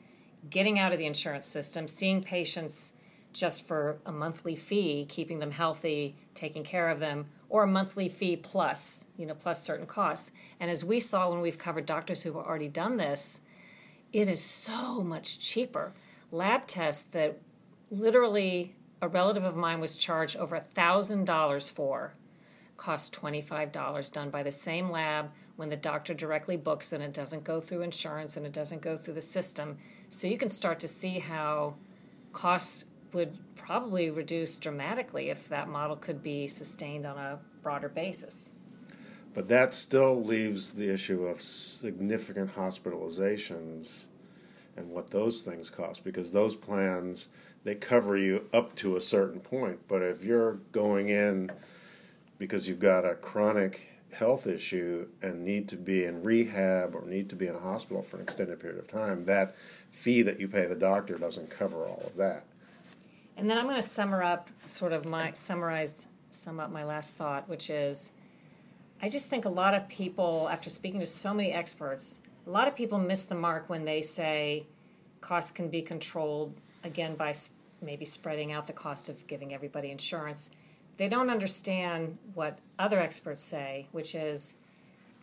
getting 0.49 0.79
out 0.79 0.91
of 0.91 0.97
the 0.97 1.05
insurance 1.05 1.45
system, 1.45 1.87
seeing 1.87 2.21
patients 2.21 2.93
just 3.33 3.67
for 3.67 3.97
a 4.05 4.11
monthly 4.11 4.55
fee, 4.55 5.05
keeping 5.07 5.39
them 5.39 5.51
healthy, 5.51 6.15
taking 6.33 6.63
care 6.63 6.89
of 6.89 6.99
them, 6.99 7.27
or 7.55 7.63
a 7.63 7.67
monthly 7.67 8.09
fee 8.09 8.35
plus, 8.35 9.05
you 9.15 9.25
know, 9.25 9.33
plus 9.33 9.63
certain 9.63 9.85
costs. 9.85 10.29
And 10.59 10.69
as 10.69 10.83
we 10.83 10.99
saw 10.99 11.29
when 11.29 11.39
we've 11.39 11.57
covered 11.57 11.85
doctors 11.85 12.21
who 12.21 12.33
have 12.33 12.45
already 12.45 12.67
done 12.67 12.97
this, 12.97 13.39
it 14.11 14.27
is 14.27 14.43
so 14.43 15.01
much 15.01 15.39
cheaper. 15.39 15.93
Lab 16.33 16.67
tests 16.67 17.03
that 17.11 17.39
literally 17.89 18.75
a 19.01 19.07
relative 19.07 19.45
of 19.45 19.55
mine 19.55 19.79
was 19.79 19.95
charged 19.95 20.35
over 20.35 20.57
a 20.57 20.59
thousand 20.59 21.27
dollars 21.27 21.69
for 21.69 22.15
cost 22.75 23.17
$25 23.17 24.11
done 24.11 24.29
by 24.29 24.43
the 24.43 24.51
same 24.51 24.89
lab 24.89 25.31
when 25.55 25.69
the 25.69 25.77
doctor 25.77 26.13
directly 26.13 26.57
books 26.57 26.91
and 26.91 27.01
it 27.01 27.13
doesn't 27.13 27.45
go 27.45 27.61
through 27.61 27.83
insurance 27.83 28.35
and 28.35 28.45
it 28.45 28.51
doesn't 28.51 28.81
go 28.81 28.97
through 28.97 29.13
the 29.13 29.21
system. 29.21 29.77
So 30.09 30.27
you 30.27 30.37
can 30.37 30.49
start 30.49 30.77
to 30.81 30.89
see 30.89 31.19
how 31.19 31.75
costs 32.33 32.87
would 33.13 33.37
probably 33.55 34.09
reduce 34.09 34.57
dramatically 34.59 35.29
if 35.29 35.47
that 35.49 35.67
model 35.67 35.95
could 35.95 36.21
be 36.21 36.47
sustained 36.47 37.05
on 37.05 37.17
a 37.17 37.39
broader 37.61 37.89
basis. 37.89 38.53
But 39.33 39.47
that 39.49 39.73
still 39.73 40.23
leaves 40.23 40.71
the 40.71 40.89
issue 40.89 41.25
of 41.25 41.41
significant 41.41 42.55
hospitalizations 42.55 44.05
and 44.77 44.89
what 44.89 45.11
those 45.11 45.41
things 45.41 45.69
cost 45.69 46.03
because 46.03 46.31
those 46.31 46.55
plans 46.55 47.29
they 47.65 47.75
cover 47.75 48.15
you 48.15 48.47
up 48.53 48.75
to 48.75 48.95
a 48.95 49.01
certain 49.01 49.39
point. 49.39 49.79
But 49.87 50.03
if 50.03 50.23
you're 50.23 50.59
going 50.71 51.09
in 51.09 51.51
because 52.37 52.69
you've 52.69 52.79
got 52.79 53.05
a 53.05 53.15
chronic 53.15 53.89
health 54.13 54.47
issue 54.47 55.07
and 55.21 55.43
need 55.43 55.67
to 55.69 55.75
be 55.75 56.05
in 56.05 56.23
rehab 56.23 56.95
or 56.95 57.05
need 57.05 57.29
to 57.29 57.35
be 57.35 57.47
in 57.47 57.55
a 57.55 57.59
hospital 57.59 58.01
for 58.01 58.17
an 58.17 58.23
extended 58.23 58.59
period 58.59 58.79
of 58.79 58.87
time, 58.87 59.25
that 59.25 59.55
fee 59.89 60.21
that 60.21 60.39
you 60.39 60.47
pay 60.47 60.67
the 60.67 60.75
doctor 60.75 61.17
doesn't 61.17 61.49
cover 61.49 61.85
all 61.87 62.03
of 62.05 62.15
that. 62.15 62.45
And 63.37 63.49
then 63.49 63.57
I'm 63.57 63.65
going 63.65 63.75
to 63.75 63.81
sum 63.81 64.13
up 64.13 64.49
sort 64.65 64.93
of 64.93 65.05
my 65.05 65.31
summarize 65.33 66.07
sum 66.29 66.59
up 66.59 66.71
my 66.71 66.83
last 66.83 67.15
thought, 67.17 67.47
which 67.47 67.69
is 67.69 68.11
I 69.01 69.09
just 69.09 69.29
think 69.29 69.45
a 69.45 69.49
lot 69.49 69.73
of 69.73 69.87
people, 69.87 70.47
after 70.51 70.69
speaking 70.69 70.99
to 70.99 71.05
so 71.05 71.33
many 71.33 71.51
experts, 71.51 72.21
a 72.47 72.49
lot 72.49 72.67
of 72.67 72.75
people 72.75 72.97
miss 72.97 73.25
the 73.25 73.35
mark 73.35 73.69
when 73.69 73.85
they 73.85 74.01
say 74.01 74.65
costs 75.21 75.51
can 75.51 75.69
be 75.69 75.81
controlled 75.81 76.53
again 76.83 77.15
by 77.15 77.33
maybe 77.81 78.05
spreading 78.05 78.51
out 78.51 78.67
the 78.67 78.73
cost 78.73 79.09
of 79.09 79.27
giving 79.27 79.53
everybody 79.53 79.91
insurance. 79.91 80.49
They 80.97 81.09
don't 81.09 81.29
understand 81.29 82.17
what 82.33 82.59
other 82.79 82.99
experts 82.99 83.41
say, 83.41 83.87
which 83.91 84.15
is 84.15 84.55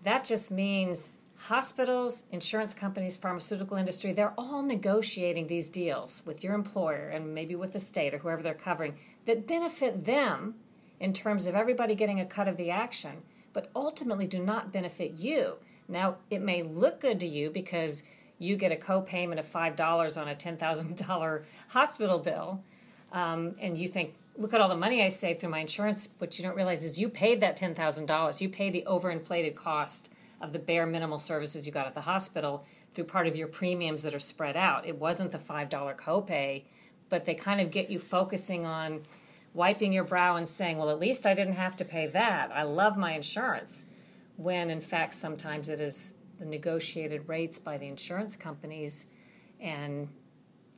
that 0.05 0.25
just 0.25 0.51
means 0.51 1.13
hospitals, 1.49 2.25
insurance 2.31 2.73
companies, 2.73 3.17
pharmaceutical 3.17 3.77
industry, 3.77 4.13
they're 4.13 4.35
all 4.39 4.63
negotiating 4.63 5.49
these 5.49 5.71
deals 5.71 6.23
with 6.25 6.45
your 6.45 6.55
employer 6.55 7.09
and 7.09 7.35
maybe 7.35 7.57
with 7.57 7.73
the 7.73 7.81
state 7.81 8.15
or 8.15 8.19
whoever 8.19 8.43
they're 8.43 8.55
covering 8.55 8.95
that 9.25 9.47
benefit 9.47 10.05
them 10.05 10.55
in 11.01 11.13
terms 11.13 11.47
of 11.47 11.55
everybody 11.57 11.97
getting 11.97 12.21
a 12.21 12.25
cut 12.25 12.47
of 12.47 12.57
the 12.57 12.71
action, 12.71 13.23
but 13.53 13.71
ultimately 13.75 14.27
do 14.27 14.39
not 14.39 14.73
benefit 14.73 15.19
you. 15.19 15.55
Now, 15.89 16.17
it 16.31 16.41
may 16.41 16.63
look 16.63 17.01
good 17.01 17.19
to 17.21 17.27
you 17.27 17.51
because 17.51 18.05
you 18.39 18.57
get 18.57 18.71
a 18.71 18.77
co-payment 18.77 19.41
of 19.41 19.47
$5 19.47 20.21
on 20.21 20.29
a 20.29 20.35
$10,000 20.35 21.43
hospital 21.69 22.19
bill, 22.21 22.63
um, 23.11 23.57
and 23.61 23.77
you 23.77 23.89
think, 23.89 24.15
look 24.37 24.55
at 24.55 24.61
all 24.61 24.69
the 24.69 24.77
money 24.77 25.05
I 25.05 25.09
saved 25.09 25.41
through 25.41 25.51
my 25.51 25.59
insurance. 25.59 26.09
What 26.19 26.39
you 26.39 26.45
don't 26.45 26.57
realize 26.57 26.85
is 26.85 27.01
you 27.01 27.09
paid 27.09 27.41
that 27.41 27.59
$10,000. 27.59 28.41
You 28.41 28.49
paid 28.49 28.73
the 28.73 28.85
overinflated 28.89 29.57
cost 29.57 30.12
of 30.43 30.53
the 30.53 30.59
bare 30.59 30.87
minimal 30.87 31.19
services 31.19 31.67
you 31.67 31.73
got 31.73 31.87
at 31.87 31.95
the 31.95 32.03
hospital 32.03 32.67
through 32.93 33.05
part 33.05 33.27
of 33.27 33.37
your 33.37 33.49
premiums 33.49 34.03
that 34.03 34.15
are 34.15 34.19
spread 34.19 34.57
out. 34.57 34.87
It 34.87 34.99
wasn't 34.99 35.31
the 35.31 35.39
$5 35.39 35.97
copay, 35.97 36.65
but 37.09 37.25
they 37.25 37.35
kind 37.35 37.61
of 37.61 37.71
get 37.71 37.89
you 37.89 37.99
focusing 37.99 38.67
on 38.67 39.03
wiping 39.55 39.93
your 39.93 40.05
brow 40.05 40.37
and 40.37 40.49
saying, 40.49 40.79
well, 40.79 40.91
at 40.91 40.99
least 40.99 41.27
I 41.27 41.35
didn't 41.35 41.55
have 41.55 41.77
to 41.77 41.85
pay 41.85 42.07
that. 42.09 42.51
I 42.53 42.65
love 42.65 42.97
my 42.97 43.13
insurance. 43.13 43.85
When 44.37 44.69
in 44.71 44.81
fact, 44.81 45.15
sometimes 45.15 45.69
it 45.69 45.81
is 45.81 46.15
the 46.39 46.45
negotiated 46.45 47.29
rates 47.29 47.59
by 47.59 47.79
the 47.79 47.87
insurance 47.87 48.37
companies 48.37 49.07
and 49.61 50.09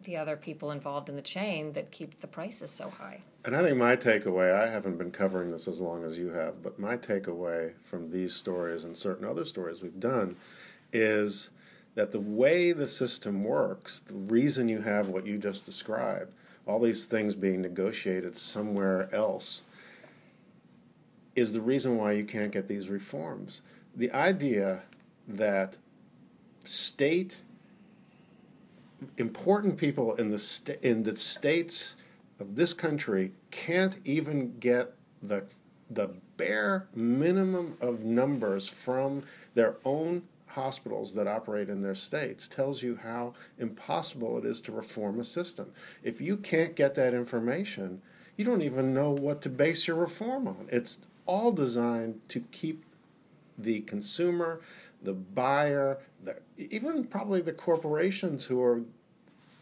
the 0.05 0.17
other 0.17 0.37
people 0.37 0.71
involved 0.71 1.09
in 1.09 1.17
the 1.17 1.23
chain 1.23 1.73
that 1.73 1.91
keep 1.91 2.21
the 2.21 2.27
prices 2.27 2.71
so 2.71 2.89
high. 2.89 3.21
And 3.45 3.57
I 3.57 3.63
think 3.63 3.77
my 3.77 3.97
takeaway, 3.97 4.55
I 4.55 4.71
haven't 4.71 4.99
been 4.99 5.11
covering 5.11 5.51
this 5.51 5.69
as 5.69 5.81
long 5.81 6.05
as 6.05 6.19
you 6.19 6.31
have, 6.31 6.63
but 6.63 6.79
my 6.79 6.97
takeaway 6.97 7.73
from 7.85 8.11
these 8.11 8.35
stories 8.35 8.85
and 8.85 8.97
certain 8.97 9.27
other 9.27 9.45
stories 9.45 9.83
we've 9.83 10.01
done 10.01 10.37
is 10.93 11.51
that 11.95 12.13
the 12.13 12.21
way 12.21 12.73
the 12.73 12.89
system 12.89 13.45
works, 13.45 14.01
the 14.01 14.15
reason 14.15 14.69
you 14.69 14.81
have 14.81 15.09
what 15.09 15.27
you 15.27 15.39
just 15.39 15.65
described, 15.65 16.33
all 16.67 16.81
these 16.81 17.05
things 17.05 17.35
being 17.35 17.61
negotiated 17.61 18.37
somewhere 18.37 19.09
else, 19.15 19.63
is 21.37 21.53
the 21.53 21.61
reason 21.61 21.97
why 21.97 22.13
you 22.13 22.25
can't 22.25 22.53
get 22.53 22.69
these 22.69 22.89
reforms. 22.89 23.63
The 23.95 24.11
idea 24.13 24.83
that 25.27 25.77
state 26.65 27.41
important 29.17 29.77
people 29.77 30.15
in 30.15 30.31
the 30.31 30.79
in 30.83 31.03
the 31.03 31.17
states 31.17 31.95
of 32.41 32.57
this 32.57 32.73
country 32.73 33.33
can't 33.51 33.99
even 34.05 34.59
get 34.59 34.93
the 35.23 35.45
the 35.91 36.11
bare 36.37 36.89
minimum 36.95 37.77
of 37.81 38.05
numbers 38.05 38.69
from 38.69 39.23
their 39.55 39.77
own 39.85 40.23
hospitals 40.49 41.15
that 41.15 41.27
operate 41.27 41.69
in 41.69 41.83
their 41.83 41.95
states 41.95 42.47
tells 42.47 42.83
you 42.83 42.97
how 43.03 43.35
impossible 43.59 44.39
it 44.39 44.45
is 44.45 44.61
to 44.63 44.73
reform 44.73 45.19
a 45.19 45.25
system. 45.25 45.73
If 46.03 46.21
you 46.21 46.37
can't 46.37 46.77
get 46.77 46.95
that 46.95 47.13
information, 47.13 48.03
you 48.37 48.45
don't 48.45 48.63
even 48.63 48.95
know 48.95 49.11
what 49.11 49.43
to 49.43 49.49
base 49.49 49.87
your 49.87 49.97
reform 49.97 50.47
on. 50.49 50.69
It's 50.71 51.01
all 51.27 51.53
designed 51.53 52.21
to 52.29 52.41
keep 52.53 52.85
the 53.57 53.81
consumer, 53.83 54.61
the 55.05 55.13
buyer, 55.13 55.99
the, 56.23 56.37
even 56.57 57.05
probably 57.05 57.41
the 57.41 57.53
corporations 57.53 58.45
who 58.47 58.63
are 58.63 58.83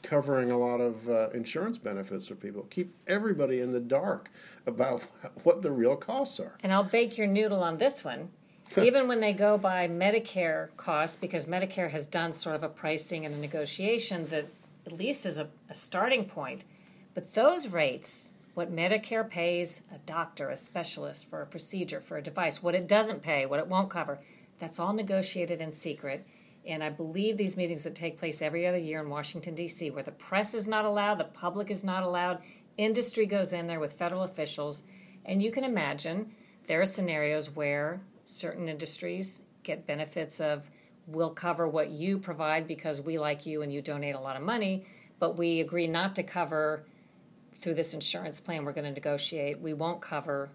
covering 0.02 0.50
a 0.50 0.58
lot 0.58 0.80
of 0.80 1.08
uh, 1.08 1.30
insurance 1.30 1.78
benefits 1.78 2.26
for 2.26 2.34
people, 2.34 2.62
keep 2.70 2.94
everybody 3.06 3.60
in 3.60 3.72
the 3.72 3.80
dark 3.80 4.30
about 4.66 5.02
what 5.44 5.62
the 5.62 5.70
real 5.70 5.96
costs 5.96 6.40
are. 6.40 6.56
And 6.62 6.72
I'll 6.72 6.84
bake 6.84 7.18
your 7.18 7.26
noodle 7.26 7.62
on 7.62 7.78
this 7.78 8.04
one. 8.04 8.30
even 8.82 9.06
when 9.06 9.20
they 9.20 9.32
go 9.32 9.58
by 9.58 9.86
Medicare 9.86 10.68
costs, 10.76 11.16
because 11.16 11.46
Medicare 11.46 11.90
has 11.90 12.06
done 12.06 12.32
sort 12.32 12.56
of 12.56 12.62
a 12.62 12.68
pricing 12.68 13.26
and 13.26 13.34
a 13.34 13.38
negotiation 13.38 14.26
that 14.28 14.46
at 14.86 14.92
least 14.92 15.26
is 15.26 15.38
a, 15.38 15.48
a 15.68 15.74
starting 15.74 16.24
point. 16.24 16.64
But 17.14 17.34
those 17.34 17.68
rates, 17.68 18.30
what 18.54 18.74
Medicare 18.74 19.28
pays 19.28 19.82
a 19.94 19.98
doctor, 19.98 20.48
a 20.48 20.56
specialist 20.56 21.28
for 21.28 21.42
a 21.42 21.46
procedure, 21.46 22.00
for 22.00 22.16
a 22.16 22.22
device, 22.22 22.62
what 22.62 22.74
it 22.74 22.88
doesn't 22.88 23.20
pay, 23.20 23.44
what 23.44 23.58
it 23.58 23.66
won't 23.66 23.90
cover, 23.90 24.20
that's 24.62 24.78
all 24.78 24.92
negotiated 24.92 25.60
in 25.60 25.72
secret. 25.72 26.24
And 26.64 26.84
I 26.84 26.88
believe 26.88 27.36
these 27.36 27.56
meetings 27.56 27.82
that 27.82 27.96
take 27.96 28.16
place 28.16 28.40
every 28.40 28.64
other 28.64 28.78
year 28.78 29.00
in 29.00 29.08
Washington, 29.08 29.56
D.C., 29.56 29.90
where 29.90 30.04
the 30.04 30.12
press 30.12 30.54
is 30.54 30.68
not 30.68 30.84
allowed, 30.84 31.18
the 31.18 31.24
public 31.24 31.68
is 31.68 31.82
not 31.82 32.04
allowed, 32.04 32.38
industry 32.76 33.26
goes 33.26 33.52
in 33.52 33.66
there 33.66 33.80
with 33.80 33.94
federal 33.94 34.22
officials. 34.22 34.84
And 35.24 35.42
you 35.42 35.50
can 35.50 35.64
imagine 35.64 36.30
there 36.68 36.80
are 36.80 36.86
scenarios 36.86 37.50
where 37.50 38.02
certain 38.24 38.68
industries 38.68 39.42
get 39.64 39.84
benefits 39.84 40.38
of 40.38 40.70
we'll 41.08 41.30
cover 41.30 41.66
what 41.66 41.90
you 41.90 42.20
provide 42.20 42.68
because 42.68 43.02
we 43.02 43.18
like 43.18 43.44
you 43.44 43.62
and 43.62 43.72
you 43.72 43.82
donate 43.82 44.14
a 44.14 44.20
lot 44.20 44.36
of 44.36 44.42
money, 44.42 44.86
but 45.18 45.36
we 45.36 45.58
agree 45.58 45.88
not 45.88 46.14
to 46.14 46.22
cover 46.22 46.84
through 47.56 47.74
this 47.74 47.94
insurance 47.94 48.40
plan 48.40 48.64
we're 48.64 48.72
going 48.72 48.84
to 48.84 48.92
negotiate. 48.92 49.60
We 49.60 49.74
won't 49.74 50.00
cover 50.00 50.50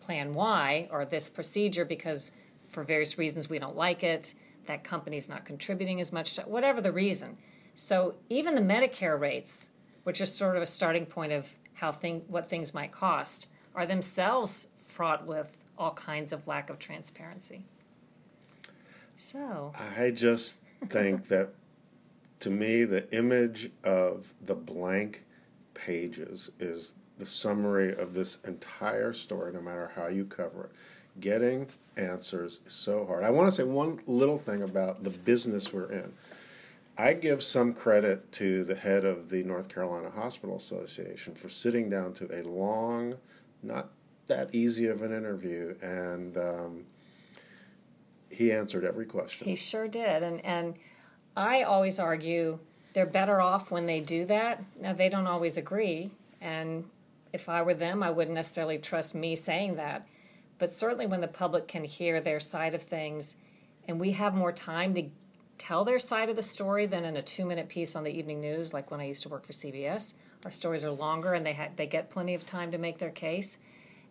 plan 0.00 0.34
Y 0.34 0.88
or 0.90 1.06
this 1.06 1.30
procedure 1.30 1.86
because 1.86 2.30
for 2.74 2.82
various 2.84 3.16
reasons 3.16 3.48
we 3.48 3.58
don't 3.58 3.76
like 3.76 4.02
it. 4.02 4.34
That 4.66 4.84
company's 4.84 5.28
not 5.28 5.44
contributing 5.44 6.00
as 6.00 6.12
much 6.12 6.34
to 6.34 6.42
whatever 6.42 6.80
the 6.80 6.92
reason. 6.92 7.38
So 7.74 8.16
even 8.28 8.54
the 8.54 8.60
Medicare 8.60 9.18
rates, 9.18 9.70
which 10.02 10.20
are 10.20 10.26
sort 10.26 10.56
of 10.56 10.62
a 10.62 10.66
starting 10.66 11.06
point 11.06 11.32
of 11.32 11.50
how 11.74 11.92
thing 11.92 12.22
what 12.28 12.48
things 12.48 12.74
might 12.74 12.92
cost, 12.92 13.48
are 13.74 13.86
themselves 13.86 14.68
fraught 14.78 15.26
with 15.26 15.56
all 15.78 15.92
kinds 15.92 16.32
of 16.32 16.46
lack 16.46 16.70
of 16.70 16.78
transparency. 16.78 17.64
So 19.16 19.72
I 19.96 20.10
just 20.10 20.58
think 20.88 21.28
that 21.28 21.50
to 22.40 22.50
me, 22.50 22.84
the 22.84 23.10
image 23.16 23.70
of 23.82 24.34
the 24.44 24.54
blank 24.54 25.24
pages 25.72 26.50
is 26.58 26.94
the 27.18 27.26
summary 27.26 27.96
of 27.96 28.14
this 28.14 28.38
entire 28.44 29.12
story, 29.12 29.52
no 29.52 29.60
matter 29.60 29.92
how 29.94 30.08
you 30.08 30.24
cover 30.24 30.64
it. 30.64 31.20
Getting 31.20 31.68
answers 31.96 32.60
is 32.66 32.72
so 32.72 33.04
hard. 33.04 33.24
I 33.24 33.30
want 33.30 33.48
to 33.48 33.52
say 33.52 33.64
one 33.64 34.00
little 34.06 34.38
thing 34.38 34.62
about 34.62 35.04
the 35.04 35.10
business 35.10 35.72
we're 35.72 35.90
in. 35.90 36.12
I 36.96 37.14
give 37.14 37.42
some 37.42 37.74
credit 37.74 38.30
to 38.32 38.62
the 38.64 38.76
head 38.76 39.04
of 39.04 39.28
the 39.28 39.42
North 39.42 39.68
Carolina 39.68 40.10
Hospital 40.10 40.56
Association 40.56 41.34
for 41.34 41.48
sitting 41.48 41.90
down 41.90 42.14
to 42.14 42.28
a 42.32 42.42
long, 42.42 43.16
not 43.62 43.90
that 44.26 44.54
easy 44.54 44.86
of 44.86 45.02
an 45.02 45.12
interview, 45.12 45.74
and 45.82 46.36
um, 46.36 46.84
he 48.30 48.52
answered 48.52 48.84
every 48.84 49.06
question. 49.06 49.46
He 49.46 49.56
sure 49.56 49.88
did, 49.88 50.22
and 50.22 50.44
and 50.44 50.74
I 51.36 51.62
always 51.62 51.98
argue 51.98 52.60
they're 52.92 53.06
better 53.06 53.40
off 53.40 53.72
when 53.72 53.86
they 53.86 54.00
do 54.00 54.24
that. 54.26 54.62
Now 54.80 54.92
they 54.92 55.08
don't 55.08 55.26
always 55.26 55.56
agree, 55.56 56.12
and 56.40 56.84
if 57.32 57.48
I 57.48 57.62
were 57.62 57.74
them, 57.74 58.04
I 58.04 58.10
wouldn't 58.12 58.36
necessarily 58.36 58.78
trust 58.78 59.14
me 59.16 59.34
saying 59.34 59.74
that. 59.76 60.06
But 60.58 60.70
certainly 60.70 61.06
when 61.06 61.20
the 61.20 61.28
public 61.28 61.68
can 61.68 61.84
hear 61.84 62.20
their 62.20 62.40
side 62.40 62.74
of 62.74 62.82
things, 62.82 63.36
and 63.86 64.00
we 64.00 64.12
have 64.12 64.34
more 64.34 64.52
time 64.52 64.94
to 64.94 65.08
tell 65.58 65.84
their 65.84 65.98
side 65.98 66.30
of 66.30 66.36
the 66.36 66.42
story 66.42 66.86
than 66.86 67.04
in 67.04 67.16
a 67.16 67.22
two-minute 67.22 67.68
piece 67.68 67.94
on 67.96 68.04
the 68.04 68.10
evening 68.10 68.40
news, 68.40 68.72
like 68.72 68.90
when 68.90 69.00
I 69.00 69.04
used 69.04 69.22
to 69.22 69.28
work 69.28 69.44
for 69.44 69.52
CBS. 69.52 70.14
Our 70.44 70.50
stories 70.50 70.84
are 70.84 70.90
longer, 70.90 71.34
and 71.34 71.44
they 71.44 71.54
ha- 71.54 71.70
they 71.74 71.86
get 71.86 72.10
plenty 72.10 72.34
of 72.34 72.44
time 72.44 72.70
to 72.72 72.78
make 72.78 72.98
their 72.98 73.10
case. 73.10 73.58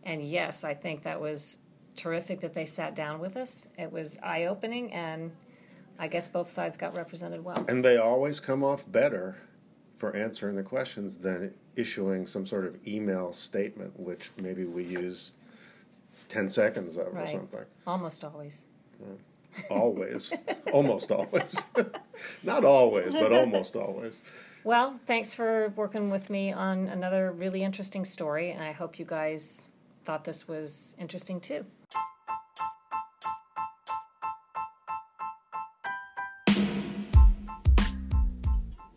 And 0.04 0.22
yes, 0.22 0.64
I 0.64 0.74
think 0.74 1.04
that 1.04 1.20
was 1.20 1.60
terrific 1.96 2.40
that 2.42 2.54
they 2.54 2.66
sat 2.66 2.96
down 2.96 3.20
with 3.20 3.38
us. 3.38 3.68
It 3.78 3.92
was 3.92 4.18
eye 4.24 4.46
opening, 4.46 4.92
and 4.92 5.32
I 6.00 6.08
guess 6.08 6.28
both 6.28 6.50
sides 6.50 6.76
got 6.76 6.96
represented 6.96 7.44
well. 7.44 7.66
And 7.68 7.86
they 7.86 7.98
always 7.98 8.40
come 8.40 8.64
off 8.64 8.92
better 8.92 9.38
for 9.98 10.16
answering 10.16 10.56
the 10.56 10.64
questions 10.64 11.20
than 11.20 11.54
issuing 11.76 12.26
some 12.26 12.46
sort 12.46 12.66
of 12.66 12.86
email 12.88 13.32
statement, 13.32 14.00
which 14.00 14.32
maybe 14.38 14.66
we 14.66 14.84
use 14.84 15.32
10 16.34 16.50
seconds 16.50 16.98
of 16.98 17.14
Right. 17.14 17.28
or 17.30 17.32
something. 17.32 17.66
Almost 17.86 18.24
always. 18.24 18.66
Always. 19.70 20.34
almost 20.72 21.12
always. 21.12 21.56
Not 22.44 22.66
always, 22.66 23.14
but 23.14 23.32
almost 23.32 23.76
always. 23.76 24.22
Well, 24.64 25.00
thanks 25.06 25.34
for 25.36 25.72
working 25.76 26.10
with 26.10 26.30
me 26.32 26.52
on 26.52 26.88
another 26.88 27.32
really 27.32 27.64
interesting 27.64 28.04
story, 28.04 28.50
and 28.50 28.64
I 28.64 28.72
hope 28.72 28.98
you 28.98 29.06
guys 29.06 29.70
thought 30.06 30.24
this 30.24 30.48
was 30.48 30.96
interesting 31.00 31.40
too. 31.40 31.66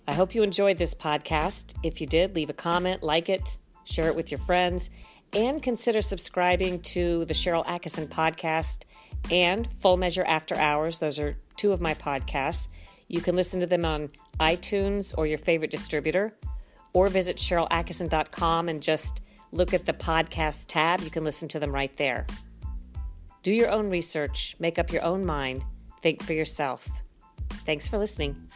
I 0.09 0.14
hope 0.14 0.35
you 0.35 0.42
enjoyed 0.42 0.79
this 0.79 0.94
podcast. 0.94 1.75
If 1.83 2.01
you 2.01 2.07
did, 2.07 2.35
leave 2.35 2.49
a 2.49 2.55
comment, 2.55 3.03
like 3.03 3.29
it, 3.29 3.59
share 3.85 4.07
it 4.07 4.16
with 4.16 4.31
your 4.31 4.38
friends, 4.38 4.88
and 5.32 5.62
consider 5.62 6.00
subscribing 6.00 6.80
to 6.80 7.24
the 7.24 7.34
Sharyl 7.34 7.64
Attkisson 7.66 8.08
podcast 8.08 8.84
and 9.30 9.70
Full 9.80 9.96
Measure 9.96 10.24
After 10.24 10.54
Hours. 10.54 10.98
Those 10.98 11.18
are 11.18 11.36
two 11.56 11.72
of 11.72 11.80
my 11.80 11.94
podcasts. 11.94 12.68
You 13.08 13.20
can 13.20 13.36
listen 13.36 13.60
to 13.60 13.66
them 13.66 13.84
on 13.84 14.10
iTunes 14.40 15.16
or 15.16 15.26
your 15.26 15.38
favorite 15.38 15.70
distributor, 15.70 16.36
or 16.92 17.08
visit 17.08 17.36
SharylAttkisson.com 17.36 18.68
and 18.68 18.82
just 18.82 19.20
look 19.52 19.74
at 19.74 19.86
the 19.86 19.92
podcast 19.92 20.64
tab. 20.66 21.00
You 21.00 21.10
can 21.10 21.24
listen 21.24 21.48
to 21.48 21.58
them 21.58 21.72
right 21.72 21.96
there. 21.96 22.26
Do 23.42 23.52
your 23.52 23.70
own 23.70 23.90
research, 23.90 24.56
make 24.58 24.78
up 24.78 24.92
your 24.92 25.04
own 25.04 25.24
mind, 25.24 25.62
think 26.02 26.22
for 26.22 26.32
yourself. 26.32 26.88
Thanks 27.64 27.86
for 27.86 27.98
listening. 27.98 28.48